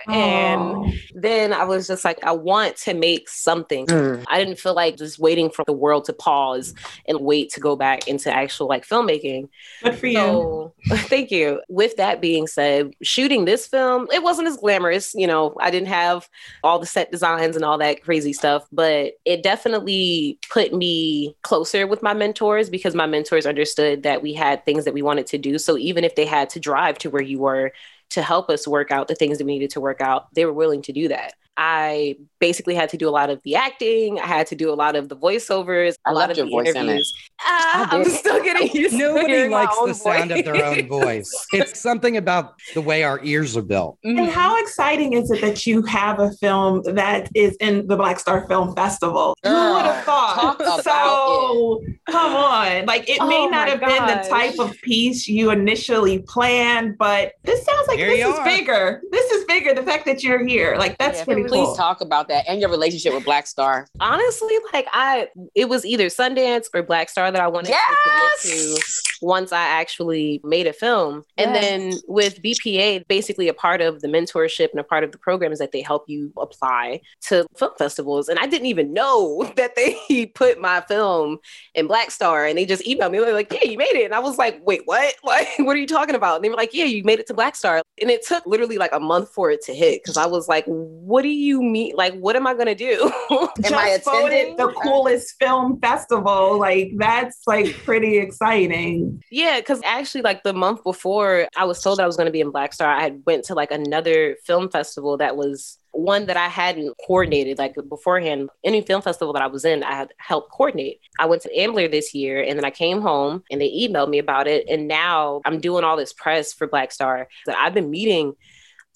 and 0.08 0.62
oh. 0.62 0.92
then 1.14 1.54
I 1.54 1.64
was 1.64 1.88
just 1.88 2.04
like, 2.04 2.24
I 2.24 2.32
want 2.32 2.76
to 2.78 2.94
make 2.94 3.30
something. 3.30 3.86
Mm. 3.86 4.26
I 4.28 4.40
didn't 4.40 4.60
feel 4.60 4.74
like 4.74 4.98
just 4.98 5.20
waiting 5.20 5.50
for 5.50 5.64
the 5.66 5.74
world 5.74 6.06
to 6.06 6.14
pause 6.14 6.74
and 7.08 7.20
wait 7.20 7.52
to 7.52 7.60
go 7.60 7.76
back 7.76 8.08
into 8.08 8.34
actual 8.34 8.68
like 8.68 8.88
filmmaking. 8.88 9.50
Good 9.84 9.96
for 9.96 10.12
so, 10.12 10.74
you. 10.86 10.98
thank 10.98 11.32
you. 11.32 11.62
With 11.70 11.96
that 11.98 12.22
being 12.22 12.48
said, 12.48 12.94
shooting 13.04 13.46
this 13.46 13.68
film, 13.68 14.08
it 14.12 14.24
wasn't 14.24 14.48
as 14.48 14.58
glamorous. 14.58 15.14
You 15.14 15.28
know, 15.28 15.56
I 15.60 15.70
didn't 15.70 15.90
have 15.90 16.28
all 16.64 16.80
the 16.80 16.88
set 16.88 17.12
designs 17.12 17.56
and 17.56 17.64
all 17.64 17.78
that 17.78 18.04
crazy 18.04 18.34
stuff, 18.34 18.66
but 18.72 19.14
it 19.26 19.44
definitely 19.44 20.40
put 20.50 20.74
me 20.74 21.36
closer 21.44 21.86
with 21.86 22.02
my 22.02 22.14
mentors 22.14 22.70
because 22.70 22.96
my 22.96 23.06
mentors 23.06 23.46
understood 23.46 24.04
that 24.04 24.24
we 24.24 24.34
had 24.34 24.66
things 24.66 24.86
that 24.86 24.94
we 24.94 25.04
wanted 25.04 25.28
to 25.28 25.38
do. 25.38 25.60
So 25.60 25.78
even 25.78 26.04
if 26.04 26.16
they 26.16 26.26
had 26.26 26.50
to 26.52 26.60
drive 26.60 26.98
to 27.00 27.10
where 27.10 27.22
you 27.22 27.40
were, 27.40 27.72
to 28.10 28.22
help 28.22 28.50
us 28.50 28.68
work 28.68 28.92
out 28.92 29.08
the 29.08 29.16
things 29.16 29.38
that 29.38 29.46
we 29.46 29.54
needed 29.54 29.70
to 29.72 29.82
work 29.82 30.02
out, 30.02 30.34
they 30.34 30.46
were 30.46 30.54
willing 30.54 30.82
to 30.84 30.94
do 30.94 31.08
that. 31.08 31.34
I 31.58 32.16
basically 32.40 32.74
had 32.74 32.90
to 32.90 32.98
do 32.98 33.10
a 33.10 33.12
lot 33.12 33.30
of 33.30 33.42
the 33.44 33.56
acting. 33.56 34.20
I 34.20 34.28
had 34.28 34.48
to 34.48 34.56
do 34.56 34.72
a 34.72 34.76
lot 34.76 34.96
of 34.96 35.10
the 35.10 35.18
voiceovers, 35.18 35.96
a 36.06 36.14
lot 36.14 36.32
of 36.32 36.38
your 36.38 36.46
the 36.46 36.52
voice 36.52 36.70
interviews. 36.70 37.14
Ah, 37.52 37.88
I'm 37.92 38.06
still 38.06 38.44
getting 38.44 38.72
used 38.74 38.92
to 38.94 39.00
Nobody 39.00 39.28
hearing 39.34 39.52
my 39.52 39.64
likes 39.64 39.76
own 39.80 39.88
the 39.90 39.94
sound 39.96 40.30
voice. 40.30 40.40
of 40.40 40.46
their 40.46 40.66
own 40.66 40.88
voice. 40.88 41.48
It's 41.52 41.80
something 41.80 42.16
about 42.18 42.54
the 42.76 42.82
way 42.82 43.04
our 43.04 43.20
ears 43.24 43.58
are 43.58 43.62
built. 43.64 43.98
And 44.04 44.20
how 44.30 44.56
exciting 44.62 45.14
is 45.14 45.32
it 45.32 45.42
that 45.42 45.66
you 45.66 45.82
have 45.84 46.20
a 46.20 46.32
film 46.34 46.84
that 46.84 47.30
is 47.36 47.56
in 47.58 47.88
the 47.88 47.96
Black 47.98 48.20
Star 48.20 48.48
Film 48.48 48.76
Festival? 48.76 49.36
Who 49.44 49.50
would 49.50 49.86
have 49.86 50.06
thought? 50.06 50.56
about 50.62 50.84
So 50.84 51.82
come 52.10 52.36
on. 52.36 52.86
Like 52.86 53.10
it 53.10 53.20
may 53.26 53.46
Oh 53.46 53.50
not 53.50 53.68
my 53.68 53.70
have 53.70 53.80
been 53.80 54.06
the 54.06 54.30
type 54.30 54.60
of 54.60 54.76
piece 54.82 55.28
you 55.28 55.50
initially 55.52 56.20
planned, 56.20 56.98
but 56.98 57.34
this 57.44 57.64
sounds 57.66 57.88
like 57.88 57.98
Here 57.98 58.08
this 58.10 58.28
is 58.28 58.36
are. 58.36 58.46
bigger. 58.46 59.02
This 59.12 59.32
is 59.32 59.46
bigger. 59.46 59.74
The 59.74 59.84
fact 59.84 60.06
that 60.06 60.24
you're 60.24 60.46
here. 60.46 60.76
Like 60.78 60.98
that's 60.98 61.20
Yeah, 61.20 61.26
pretty 61.26 61.44
please 61.44 61.66
cool. 61.66 61.76
talk 61.76 62.02
about 62.02 62.28
that 62.28 62.46
and 62.48 62.60
your 62.62 62.70
relationship 62.70 63.14
with 63.14 63.26
Black 63.26 63.48
Star. 63.48 63.88
Honestly, 64.00 64.56
like 64.74 64.88
I, 64.92 65.28
it 65.56 65.68
was 65.70 65.86
either 65.86 66.08
Sundance 66.08 66.68
or 66.74 66.84
Black 66.84 67.10
Star 67.10 67.32
that 67.32 67.39
I 67.40 67.48
wanted 67.48 67.72
to 67.72 68.40
submit 68.44 68.76
to 68.76 69.09
once 69.22 69.52
I 69.52 69.64
actually 69.64 70.42
made 70.44 70.68
a 70.68 70.74
film. 70.74 71.26
And 71.38 71.56
then 71.56 71.94
with 72.08 72.42
BPA, 72.42 73.08
basically 73.08 73.48
a 73.48 73.54
part 73.54 73.82
of 73.82 74.02
the 74.02 74.08
mentorship 74.08 74.72
and 74.72 74.80
a 74.80 74.84
part 74.84 75.04
of 75.04 75.12
the 75.12 75.18
program 75.18 75.52
is 75.52 75.60
that 75.60 75.72
they 75.72 75.82
help 75.82 76.06
you 76.08 76.32
apply 76.38 77.02
to 77.28 77.46
film 77.58 77.72
festivals. 77.78 78.30
And 78.30 78.40
I 78.40 78.48
didn't 78.48 78.68
even 78.68 78.94
know 78.94 79.52
that 79.56 79.76
they 79.76 80.26
put 80.36 80.60
my 80.60 80.82
film 80.82 81.38
in 81.74 81.88
Black 81.88 82.12
Star 82.12 82.46
and 82.46 82.58
they 82.58 82.66
just 82.66 82.84
emailed 82.84 83.12
me. 83.12 83.20
They 83.20 83.26
were 83.26 83.34
like, 83.34 83.52
yeah, 83.52 83.70
you 83.70 83.78
made 83.78 83.94
it. 83.94 84.06
And 84.06 84.16
I 84.16 84.20
was 84.20 84.38
like, 84.38 84.62
wait, 84.66 84.82
what? 84.86 85.16
Like, 85.30 85.48
what 85.60 85.76
are 85.76 85.80
you 85.80 85.86
talking 85.86 86.16
about? 86.16 86.38
And 86.38 86.44
they 86.44 86.50
were 86.50 86.56
like, 86.56 86.74
yeah, 86.74 86.86
you 86.86 87.04
made 87.04 87.20
it 87.20 87.28
to 87.28 87.36
Black 87.36 87.56
Star. 87.56 87.84
And 88.02 88.10
it 88.10 88.26
took 88.26 88.44
literally 88.48 88.78
like 88.80 88.92
a 88.94 89.00
month 89.00 89.30
for 89.30 89.52
it 89.52 89.62
to 89.66 89.76
hit 89.76 90.02
because 90.02 90.18
I 90.18 90.26
was 90.26 90.48
like, 90.48 90.66
what 90.66 91.22
do 91.22 91.30
you 91.30 91.62
mean? 91.62 91.94
Like, 91.96 92.16
what 92.16 92.36
am 92.36 92.48
I 92.48 92.56
going 92.56 92.66
to 92.66 92.74
do? 92.74 93.12
Am 93.30 93.74
I 93.76 93.90
attending? 93.90 94.56
the 94.56 94.72
coolest 94.82 95.36
film 95.40 95.80
festival. 95.80 96.58
Like 96.60 96.92
that's 96.98 97.42
like 97.48 97.74
pretty 97.84 98.18
exciting. 98.18 99.09
Yeah, 99.32 99.60
because 99.60 99.82
actually, 99.86 100.22
like 100.22 100.44
the 100.44 100.54
month 100.54 100.84
before 100.84 101.48
I 101.56 101.66
was 101.66 101.82
told 101.82 102.00
that 102.00 102.04
I 102.04 102.08
was 102.08 102.18
going 102.18 102.26
to 102.26 102.32
be 102.32 102.42
in 102.42 102.52
Black 102.52 102.74
Star, 102.74 102.90
I 102.90 103.02
had 103.02 103.22
went 103.26 103.46
to 103.46 103.54
like 103.54 103.72
another 103.72 104.38
film 104.46 104.70
festival 104.70 105.18
that 105.18 105.38
was 105.38 105.78
one 105.92 106.28
that 106.28 106.38
I 106.38 106.48
hadn't 106.48 106.96
coordinated 107.06 107.58
like 107.58 107.76
beforehand. 107.88 108.50
Any 108.64 108.82
film 108.82 109.02
festival 109.02 109.34
that 109.34 109.42
I 109.42 109.48
was 109.48 109.66
in, 109.66 109.84
I 109.84 109.94
had 109.94 110.14
helped 110.18 110.52
coordinate. 110.52 111.00
I 111.20 111.26
went 111.26 111.42
to 111.44 111.60
Ambler 111.60 111.88
this 111.88 112.14
year, 112.14 112.42
and 112.42 112.58
then 112.58 112.66
I 112.66 112.72
came 112.72 113.02
home 113.02 113.44
and 113.52 113.60
they 113.62 113.70
emailed 113.70 114.10
me 114.10 114.20
about 114.20 114.48
it, 114.48 114.66
and 114.70 114.88
now 114.88 115.42
I'm 115.46 115.60
doing 115.60 115.84
all 115.84 115.98
this 115.98 116.14
press 116.14 116.54
for 116.54 116.68
Black 116.68 116.92
Star 116.92 117.28
that 117.46 117.58
I've 117.58 117.74
been 117.74 117.90
meeting 117.90 118.34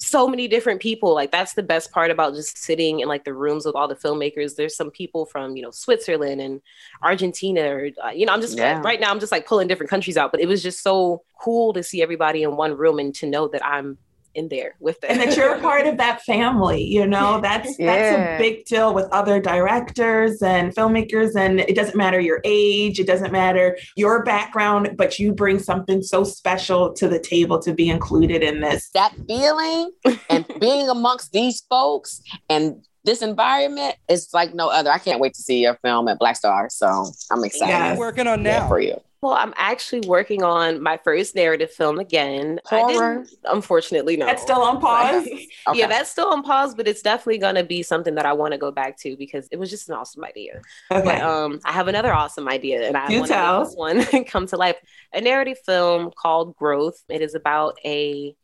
so 0.04 0.28
many 0.28 0.48
different 0.48 0.82
people 0.82 1.14
like 1.14 1.32
that's 1.32 1.54
the 1.54 1.64
best 1.64 1.92
part 1.92 2.12
about 2.12 2.34
just 2.34 2.58
sitting 2.58 3.00
in 3.00 3.08
like 3.08 3.24
the 3.24 3.34
rooms 3.34 3.66
with 3.66 3.74
all 3.76 3.88
the 3.88 3.96
filmmakers 3.96 4.56
there's 4.56 4.76
some 4.76 4.92
people 4.92 5.26
from 5.26 5.56
you 5.56 5.64
know 5.64 5.72
switzerland 5.72 6.42
and 6.42 6.62
argentina 7.02 7.62
or 7.70 7.90
uh, 8.04 8.10
you 8.10 8.26
know 8.26 8.34
i'm 8.34 8.42
just 8.42 8.58
Yeah. 8.58 8.82
right 8.84 9.00
now 9.00 9.12
i'm 9.12 9.20
just 9.20 9.32
like 9.32 9.46
pulling 9.48 9.68
different 9.68 9.90
countries 9.90 10.18
out 10.18 10.32
but 10.32 10.42
it 10.42 10.48
was 10.48 10.62
just 10.62 10.84
so 10.84 11.24
cool 11.40 11.74
to 11.74 11.82
see 11.84 12.02
everybody 12.02 12.44
in 12.44 12.56
one 12.58 12.76
room 12.76 13.00
and 13.00 13.16
to 13.16 13.26
know 13.28 13.48
that 13.48 13.66
i'm 13.66 13.98
in 14.36 14.48
there 14.50 14.76
with 14.80 15.00
them 15.02 15.12
and 15.12 15.22
that 15.22 15.38
you're 15.38 15.56
a 15.56 15.60
part 15.62 15.86
of 15.88 15.98
that 15.98 16.22
family 16.24 16.84
you 16.84 17.06
know 17.06 17.40
that's 17.44 17.76
that's 17.78 18.18
a 18.18 18.38
big 18.38 18.66
deal 18.66 18.94
with 18.94 19.06
other 19.12 19.40
directors 19.40 20.42
and 20.42 20.76
filmmakers 20.76 21.36
and 21.36 21.60
it 21.60 21.76
doesn't 21.76 21.96
matter 21.96 22.20
your 22.20 22.42
age 22.44 23.00
it 23.00 23.08
doesn't 23.08 23.32
matter 23.32 23.78
your 23.96 24.24
background 24.24 24.96
but 24.98 25.20
you 25.20 25.32
bring 25.32 25.60
something 25.60 26.02
so 26.02 26.24
special 26.24 26.94
to 26.94 27.08
the 27.08 27.20
table 27.20 27.60
to 27.60 27.74
be 27.74 27.90
included 27.90 28.42
in 28.44 28.62
this 28.62 28.90
That 28.94 29.14
feeling 29.28 29.92
and 30.30 30.46
being 30.60 30.90
amongst 30.90 31.32
these 31.32 31.62
folks 31.70 32.22
and 32.50 32.84
this 33.06 33.22
environment 33.22 33.96
is 34.08 34.30
like 34.34 34.54
no 34.54 34.70
other. 34.70 34.90
I 34.90 34.98
can't 34.98 35.20
wait 35.20 35.34
to 35.34 35.42
see 35.42 35.62
your 35.62 35.76
film 35.84 36.08
at 36.08 36.20
Black 36.20 36.38
Star. 36.38 36.70
So 36.70 37.12
I'm 37.32 37.44
excited 37.44 37.72
Yes. 37.72 37.98
What 37.98 38.04
are 38.04 38.08
working 38.08 38.28
on 38.28 38.46
yeah, 38.46 38.60
now? 38.60 38.68
for 38.68 38.80
you. 38.80 39.00
Well 39.24 39.34
i'm 39.34 39.54
actually 39.58 40.08
working 40.08 40.44
on 40.44 40.82
my 40.84 40.98
first 40.98 41.34
narrative 41.36 41.72
film 41.72 41.98
again 42.00 42.60
I 42.70 42.80
Horror? 42.80 43.24
didn't- 43.24 43.40
unfortunately 43.46 44.18
no 44.18 44.26
that's 44.28 44.42
still 44.44 44.62
on 44.62 44.80
pause 44.88 45.26
Okay. 45.26 45.48
yeah 45.74 45.88
that's 45.88 46.10
still 46.12 46.28
on 46.28 46.44
pause 46.44 46.76
but 46.76 46.88
it's 46.88 47.02
definitely 47.02 47.40
going 47.40 47.56
to 47.56 47.64
be 47.64 47.82
something 47.82 48.16
that 48.16 48.26
i 48.26 48.34
want 48.34 48.52
to 48.52 48.58
go 48.58 48.70
back 48.72 48.98
to 49.00 49.16
because 49.18 49.48
it 49.52 49.58
was 49.58 49.70
just 49.70 49.90
an 49.90 49.96
awesome 49.96 50.24
idea 50.24 50.62
okay 50.92 51.06
But 51.06 51.22
um, 51.22 51.60
I 51.66 51.72
have 51.72 51.88
another 51.88 52.14
awesome 52.14 52.48
idea, 52.48 52.88
and 52.88 52.96
I 52.98 53.08
Do 53.08 53.16
want 53.20 53.28
to 53.28 53.34
tell. 53.34 53.60
make 53.60 53.68
this 53.70 53.76
one 54.12 54.24
come 54.34 54.46
to 54.48 54.58
life. 54.58 54.76
A 55.14 55.22
narrative 55.22 55.58
film 55.66 56.12
called 56.16 56.56
Growth. 56.56 57.02
It 57.10 57.22
is 57.22 57.34
about 57.36 57.78
a 57.86 58.36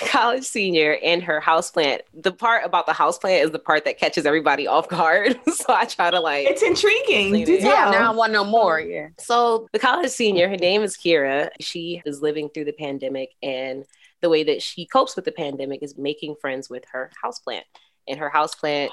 college 0.00 0.44
senior 0.44 0.96
and 1.02 1.22
her 1.22 1.40
houseplant. 1.40 2.00
The 2.14 2.32
part 2.32 2.64
about 2.64 2.86
the 2.86 2.92
houseplant 2.92 3.44
is 3.44 3.50
the 3.50 3.58
part 3.58 3.84
that 3.84 3.98
catches 3.98 4.26
everybody 4.26 4.66
off 4.66 4.88
guard. 4.88 5.38
so 5.52 5.64
I 5.68 5.84
try 5.84 6.10
to 6.10 6.20
like. 6.20 6.46
it's 6.46 6.62
intriguing 6.62 7.44
Do 7.44 7.52
Yeah, 7.54 7.86
yeah, 7.86 7.90
now 7.90 8.12
I 8.12 8.14
want 8.14 8.30
to 8.30 8.34
know 8.34 8.44
more. 8.44 8.80
Yeah. 8.80 9.08
so 9.18 9.68
the 9.72 9.78
college 9.78 10.10
senior, 10.10 10.48
her 10.48 10.56
name 10.56 10.82
is 10.82 10.96
Kira. 10.96 11.50
She 11.60 12.02
is 12.04 12.22
living 12.22 12.48
through 12.50 12.66
the 12.66 12.72
pandemic, 12.72 13.30
and 13.42 13.84
the 14.20 14.28
way 14.28 14.44
that 14.44 14.62
she 14.62 14.86
copes 14.86 15.16
with 15.16 15.24
the 15.24 15.32
pandemic 15.32 15.82
is 15.82 15.96
making 15.96 16.36
friends 16.40 16.68
with 16.68 16.84
her 16.92 17.10
houseplant. 17.24 17.62
And 18.08 18.18
her 18.20 18.30
houseplant 18.30 18.90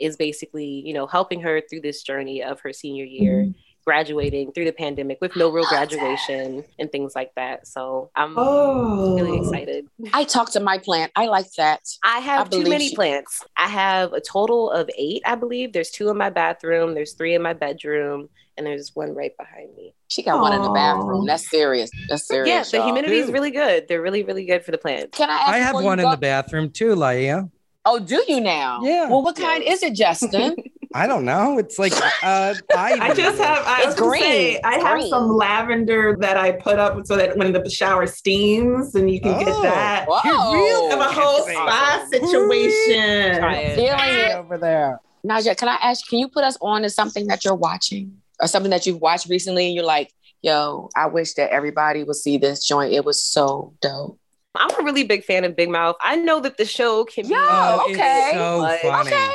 is 0.00 0.16
basically, 0.16 0.66
you 0.66 0.94
know, 0.94 1.06
helping 1.06 1.40
her 1.42 1.60
through 1.60 1.82
this 1.82 2.02
journey 2.02 2.42
of 2.42 2.60
her 2.60 2.72
senior 2.72 3.04
year, 3.04 3.42
mm-hmm. 3.42 3.58
Graduating 3.84 4.52
through 4.52 4.64
the 4.64 4.72
pandemic 4.72 5.20
with 5.20 5.36
no 5.36 5.50
real 5.50 5.66
graduation 5.66 6.64
and 6.78 6.90
things 6.90 7.14
like 7.14 7.34
that. 7.36 7.66
So 7.66 8.10
I'm 8.16 8.34
oh 8.36 9.14
really 9.16 9.38
excited. 9.38 9.86
I 10.12 10.24
talked 10.24 10.52
to 10.54 10.60
my 10.60 10.78
plant. 10.78 11.12
I 11.16 11.26
like 11.26 11.50
that. 11.58 11.80
I 12.02 12.18
have 12.20 12.46
I 12.48 12.50
too 12.50 12.68
many 12.68 12.88
she- 12.88 12.94
plants. 12.94 13.44
I 13.56 13.68
have 13.68 14.12
a 14.12 14.20
total 14.20 14.70
of 14.70 14.88
eight, 14.96 15.22
I 15.24 15.34
believe. 15.34 15.72
There's 15.72 15.90
two 15.90 16.08
in 16.08 16.16
my 16.16 16.30
bathroom, 16.30 16.94
there's 16.94 17.12
three 17.12 17.34
in 17.34 17.42
my 17.42 17.52
bedroom, 17.52 18.28
and 18.56 18.66
there's 18.66 18.94
one 18.94 19.14
right 19.14 19.36
behind 19.36 19.74
me. 19.76 19.94
She 20.08 20.22
got 20.22 20.40
one 20.40 20.52
in 20.52 20.62
the 20.62 20.70
bathroom. 20.70 21.26
That's 21.26 21.50
serious. 21.50 21.90
That's 22.08 22.26
serious. 22.26 22.48
yeah, 22.48 22.62
the 22.62 22.76
y'all. 22.78 22.86
humidity 22.86 23.18
is 23.18 23.30
really 23.30 23.50
good. 23.50 23.88
They're 23.88 24.02
really, 24.02 24.22
really 24.22 24.44
good 24.44 24.64
for 24.64 24.70
the 24.70 24.78
plants. 24.78 25.16
Can 25.16 25.28
I 25.28 25.34
ask 25.34 25.48
I 25.48 25.58
have 25.58 25.74
one 25.74 25.98
in 25.98 26.04
go- 26.04 26.12
the 26.12 26.16
bathroom 26.16 26.70
too, 26.70 26.94
Laia. 26.94 27.50
Oh, 27.86 27.98
do 27.98 28.24
you 28.28 28.40
now? 28.40 28.80
Yeah. 28.82 29.08
Well, 29.10 29.22
what 29.22 29.36
kind 29.36 29.62
is 29.62 29.82
it, 29.82 29.94
Justin? 29.94 30.56
I 30.96 31.08
don't 31.08 31.24
know. 31.24 31.58
It's 31.58 31.76
like 31.78 31.92
uh, 32.22 32.54
ivy. 32.76 33.00
I 33.00 33.12
just 33.16 33.38
have. 33.42 33.64
I 33.66 33.84
was 33.84 33.94
gonna 33.96 34.10
green. 34.10 34.22
say 34.22 34.60
I 34.62 34.74
have 34.78 34.98
Green. 34.98 35.08
some 35.10 35.28
lavender 35.36 36.16
that 36.20 36.36
I 36.36 36.52
put 36.52 36.78
up 36.78 37.04
so 37.06 37.16
that 37.16 37.36
when 37.36 37.52
the 37.52 37.68
shower 37.68 38.06
steams 38.06 38.94
and 38.94 39.10
you 39.10 39.20
can 39.20 39.38
get 39.40 39.48
Oh. 39.48 39.62
that. 39.62 40.06
Whoa. 40.08 40.54
You're 40.54 40.90
Have 40.90 41.00
a 41.00 41.12
whole 41.12 41.42
spa 41.42 42.06
situation. 42.10 43.38
Try 43.40 43.54
it. 43.56 43.74
Feeling 43.74 44.20
it. 44.20 44.34
over 44.36 44.56
there. 44.56 45.00
Naja, 45.26 45.56
can 45.56 45.68
I 45.68 45.76
ask, 45.82 46.06
can 46.08 46.18
you 46.20 46.28
put 46.28 46.44
us 46.44 46.56
on 46.60 46.82
to 46.82 46.90
something 46.90 47.26
that 47.26 47.44
you're 47.44 47.54
watching 47.54 48.20
or 48.40 48.46
something 48.46 48.70
that 48.70 48.86
you've 48.86 49.00
watched 49.00 49.28
recently 49.28 49.66
and 49.66 49.74
you're 49.74 49.84
like, 49.84 50.12
yo, 50.42 50.90
I 50.94 51.06
wish 51.06 51.34
that 51.34 51.50
everybody 51.50 52.04
would 52.04 52.16
see 52.16 52.36
this 52.38 52.64
joint. 52.64 52.92
It 52.92 53.04
was 53.04 53.22
so 53.22 53.72
dope. 53.80 54.18
I'm 54.54 54.70
a 54.78 54.84
really 54.84 55.02
big 55.02 55.24
fan 55.24 55.42
of 55.44 55.56
Big 55.56 55.70
Mouth. 55.70 55.96
I 56.00 56.14
know 56.16 56.38
that 56.40 56.58
the 56.58 56.64
show 56.64 57.04
can 57.04 57.26
be 57.26 57.32
Yo, 57.34 57.38
Oh, 57.40 57.86
okay. 57.90 58.28
it's 58.28 58.36
so 58.36 58.88
funny. 58.88 59.10
Okay. 59.10 59.34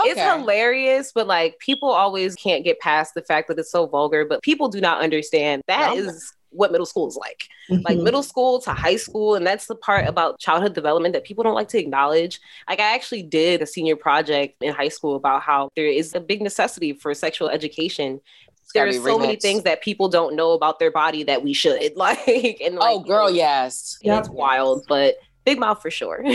Okay. 0.00 0.10
It's 0.10 0.20
hilarious, 0.20 1.12
but 1.14 1.26
like 1.26 1.58
people 1.58 1.88
always 1.90 2.34
can't 2.34 2.64
get 2.64 2.78
past 2.80 3.14
the 3.14 3.22
fact 3.22 3.48
that 3.48 3.58
it's 3.58 3.70
so 3.70 3.86
vulgar. 3.86 4.24
But 4.24 4.42
people 4.42 4.68
do 4.68 4.80
not 4.80 5.00
understand 5.02 5.62
that 5.68 5.94
Yeah. 5.94 6.02
is 6.02 6.32
what 6.50 6.72
middle 6.72 6.86
school 6.86 7.06
is 7.06 7.16
like. 7.16 7.44
Like 7.68 7.98
Mhm. 7.98 8.04
middle 8.04 8.22
school 8.22 8.58
to 8.62 8.72
high 8.72 8.96
school, 8.96 9.34
and 9.34 9.46
that's 9.46 9.66
the 9.66 9.74
part 9.74 10.08
about 10.08 10.38
childhood 10.40 10.72
development 10.74 11.12
that 11.12 11.24
people 11.24 11.44
don't 11.44 11.54
like 11.54 11.68
to 11.68 11.78
acknowledge. 11.78 12.40
Like 12.68 12.80
I 12.80 12.94
actually 12.94 13.22
did 13.22 13.60
a 13.60 13.66
senior 13.66 13.96
project 13.96 14.62
in 14.62 14.72
high 14.72 14.88
school 14.88 15.14
about 15.14 15.42
how 15.42 15.68
there 15.76 15.86
is 15.86 16.14
a 16.14 16.20
big 16.20 16.40
necessity 16.40 16.94
for 16.94 17.12
sexual 17.12 17.50
education. 17.50 18.20
There 18.74 18.82
are 18.82 18.86
gotta 18.86 18.98
be 18.98 19.04
so 19.04 19.18
many 19.18 19.36
things 19.36 19.62
that 19.62 19.82
people 19.82 20.08
don't 20.08 20.36
know 20.36 20.52
about 20.52 20.78
their 20.78 20.90
body 20.90 21.22
that 21.24 21.42
we 21.42 21.52
should 21.54 21.96
like. 21.96 22.60
And 22.62 22.76
like, 22.76 22.96
oh, 22.96 23.00
girl, 23.00 23.30
yes. 23.30 23.98
it's 24.02 24.28
wild, 24.28 24.84
but 24.88 25.16
Big 25.48 25.58
Mouth 25.58 25.80
for 25.80 25.90
sure. 25.90 26.22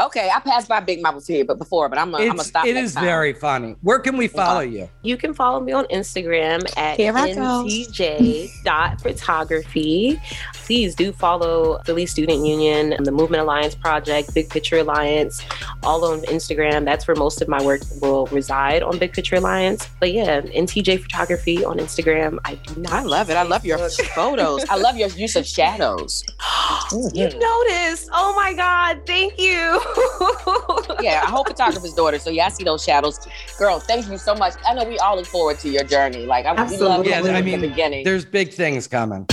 Okay, 0.00 0.30
I 0.34 0.40
passed 0.40 0.68
by 0.68 0.80
Big 0.80 1.02
Mouth 1.02 1.26
here, 1.26 1.44
but 1.44 1.58
before, 1.58 1.88
but 1.88 1.98
I'm 1.98 2.10
gonna 2.10 2.24
I'm 2.24 2.30
gonna 2.30 2.40
It's, 2.40 2.48
stop. 2.48 2.66
it 2.66 2.74
next 2.74 2.88
is 2.88 2.94
time. 2.94 3.04
very 3.04 3.32
funny. 3.32 3.76
Where 3.82 3.98
can 3.98 4.16
we 4.16 4.26
follow 4.26 4.60
you? 4.60 4.88
You 5.02 5.16
can 5.16 5.34
follow 5.34 5.60
me 5.60 5.72
on 5.72 5.84
Instagram 5.86 6.64
at 6.76 6.96
Here 6.96 7.16
I 7.16 7.34
go. 7.34 7.64
ntj.photography. 7.64 10.20
Please 10.54 10.94
do 10.94 11.12
follow 11.12 11.80
Philly 11.84 12.06
Student 12.06 12.46
Union, 12.46 12.92
and 12.92 13.06
the 13.06 13.12
Movement 13.12 13.42
Alliance 13.42 13.74
Project, 13.74 14.34
Big 14.34 14.48
Picture 14.48 14.78
Alliance, 14.78 15.44
all 15.82 16.04
on 16.04 16.20
Instagram. 16.22 16.84
That's 16.84 17.06
where 17.06 17.16
most 17.16 17.42
of 17.42 17.48
my 17.48 17.62
work 17.62 17.82
will 18.00 18.26
reside 18.26 18.82
on 18.82 18.98
Big 18.98 19.12
Picture 19.12 19.36
Alliance. 19.36 19.88
But 20.00 20.12
yeah, 20.12 20.40
NTJ 20.40 21.02
Photography 21.02 21.64
on 21.64 21.78
Instagram. 21.78 22.38
I 22.44 22.54
do 22.54 22.80
not. 22.80 22.92
I 22.92 23.02
love 23.02 23.30
it. 23.30 23.36
I 23.36 23.42
love 23.42 23.64
your 23.64 23.78
photos. 23.78 24.64
I 24.68 24.76
love 24.76 24.96
your 24.96 25.08
use 25.10 25.36
of 25.36 25.46
shadows. 25.46 26.24
You 26.92 27.26
mm-hmm. 27.26 27.38
noticed. 27.38 28.10
Oh 28.14 28.34
my 28.36 28.52
God. 28.52 29.00
Thank 29.06 29.38
you. 29.38 29.80
yeah, 31.02 31.22
I 31.24 31.30
hope 31.30 31.48
photographer's 31.48 31.94
daughter. 31.94 32.18
So 32.18 32.28
yeah, 32.28 32.46
I 32.46 32.48
see 32.50 32.62
those 32.62 32.84
shadows. 32.84 33.18
Girl, 33.58 33.80
thank 33.80 34.08
you 34.08 34.18
so 34.18 34.34
much. 34.34 34.54
I 34.66 34.74
know 34.74 34.84
we 34.84 34.98
all 34.98 35.16
look 35.16 35.26
forward 35.26 35.58
to 35.60 35.70
your 35.70 35.84
journey. 35.84 36.26
Like 36.26 36.44
I 36.44 36.52
we 36.52 36.58
love 36.58 36.72
Absolutely. 36.72 37.10
Yeah, 37.10 37.36
I 37.36 37.42
mean, 37.42 37.60
the 37.60 37.68
beginning. 37.68 38.04
There's 38.04 38.26
big 38.26 38.52
things 38.52 38.86
coming. 38.86 39.26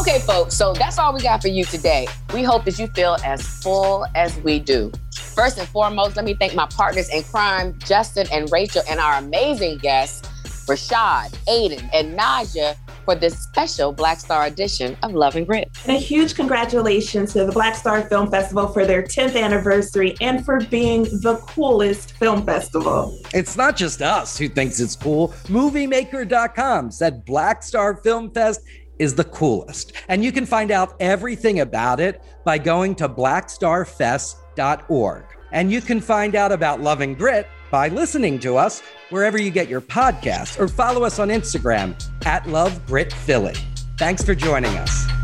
Okay, 0.00 0.20
folks, 0.20 0.54
so 0.54 0.72
that's 0.72 0.98
all 0.98 1.12
we 1.12 1.20
got 1.20 1.42
for 1.42 1.48
you 1.48 1.64
today. 1.64 2.06
We 2.32 2.42
hope 2.42 2.64
that 2.64 2.78
you 2.78 2.86
feel 2.88 3.18
as 3.24 3.42
full 3.42 4.06
as 4.14 4.38
we 4.38 4.58
do. 4.58 4.90
First 5.12 5.58
and 5.58 5.68
foremost, 5.68 6.16
let 6.16 6.24
me 6.24 6.34
thank 6.34 6.54
my 6.54 6.66
partners 6.66 7.10
in 7.10 7.24
crime, 7.24 7.78
Justin 7.80 8.26
and 8.32 8.50
Rachel, 8.50 8.82
and 8.88 9.00
our 9.00 9.18
amazing 9.18 9.78
guests, 9.78 10.26
Rashad, 10.66 11.30
Aiden, 11.46 11.90
and 11.92 12.18
Naja 12.18 12.74
for 13.08 13.14
this 13.14 13.38
special 13.38 13.90
Black 13.90 14.20
Star 14.20 14.44
edition 14.44 14.94
of 15.02 15.14
Love 15.14 15.34
and 15.34 15.46
Grit. 15.46 15.70
And 15.86 15.96
a 15.96 15.98
huge 15.98 16.34
congratulations 16.34 17.32
to 17.32 17.46
the 17.46 17.52
Black 17.52 17.74
Star 17.74 18.02
Film 18.02 18.30
Festival 18.30 18.68
for 18.68 18.84
their 18.84 19.02
10th 19.02 19.34
anniversary 19.34 20.14
and 20.20 20.44
for 20.44 20.60
being 20.60 21.04
the 21.04 21.42
coolest 21.48 22.12
film 22.18 22.44
festival. 22.44 23.18
It's 23.32 23.56
not 23.56 23.78
just 23.78 24.02
us 24.02 24.36
who 24.36 24.50
thinks 24.50 24.78
it's 24.78 24.94
cool. 24.94 25.28
Moviemaker.com 25.46 26.90
said 26.90 27.24
Black 27.24 27.62
Star 27.62 27.96
Film 27.96 28.30
Fest 28.30 28.60
is 28.98 29.14
the 29.14 29.24
coolest. 29.24 29.94
And 30.08 30.22
you 30.22 30.30
can 30.30 30.44
find 30.44 30.70
out 30.70 30.94
everything 31.00 31.60
about 31.60 32.00
it 32.00 32.22
by 32.44 32.58
going 32.58 32.94
to 32.96 33.08
blackstarfest.org. 33.08 35.24
And 35.50 35.72
you 35.72 35.80
can 35.80 36.02
find 36.02 36.34
out 36.34 36.52
about 36.52 36.82
Love 36.82 37.00
and 37.00 37.16
Grit 37.16 37.48
by 37.70 37.88
listening 37.88 38.38
to 38.40 38.56
us 38.56 38.82
wherever 39.10 39.38
you 39.38 39.50
get 39.50 39.68
your 39.68 39.80
podcasts 39.80 40.58
or 40.58 40.68
follow 40.68 41.04
us 41.04 41.18
on 41.18 41.28
Instagram 41.28 41.94
at 42.26 42.46
Love 42.46 42.84
Grit 42.86 43.12
Philly. 43.12 43.56
Thanks 43.98 44.24
for 44.24 44.34
joining 44.34 44.74
us. 44.76 45.17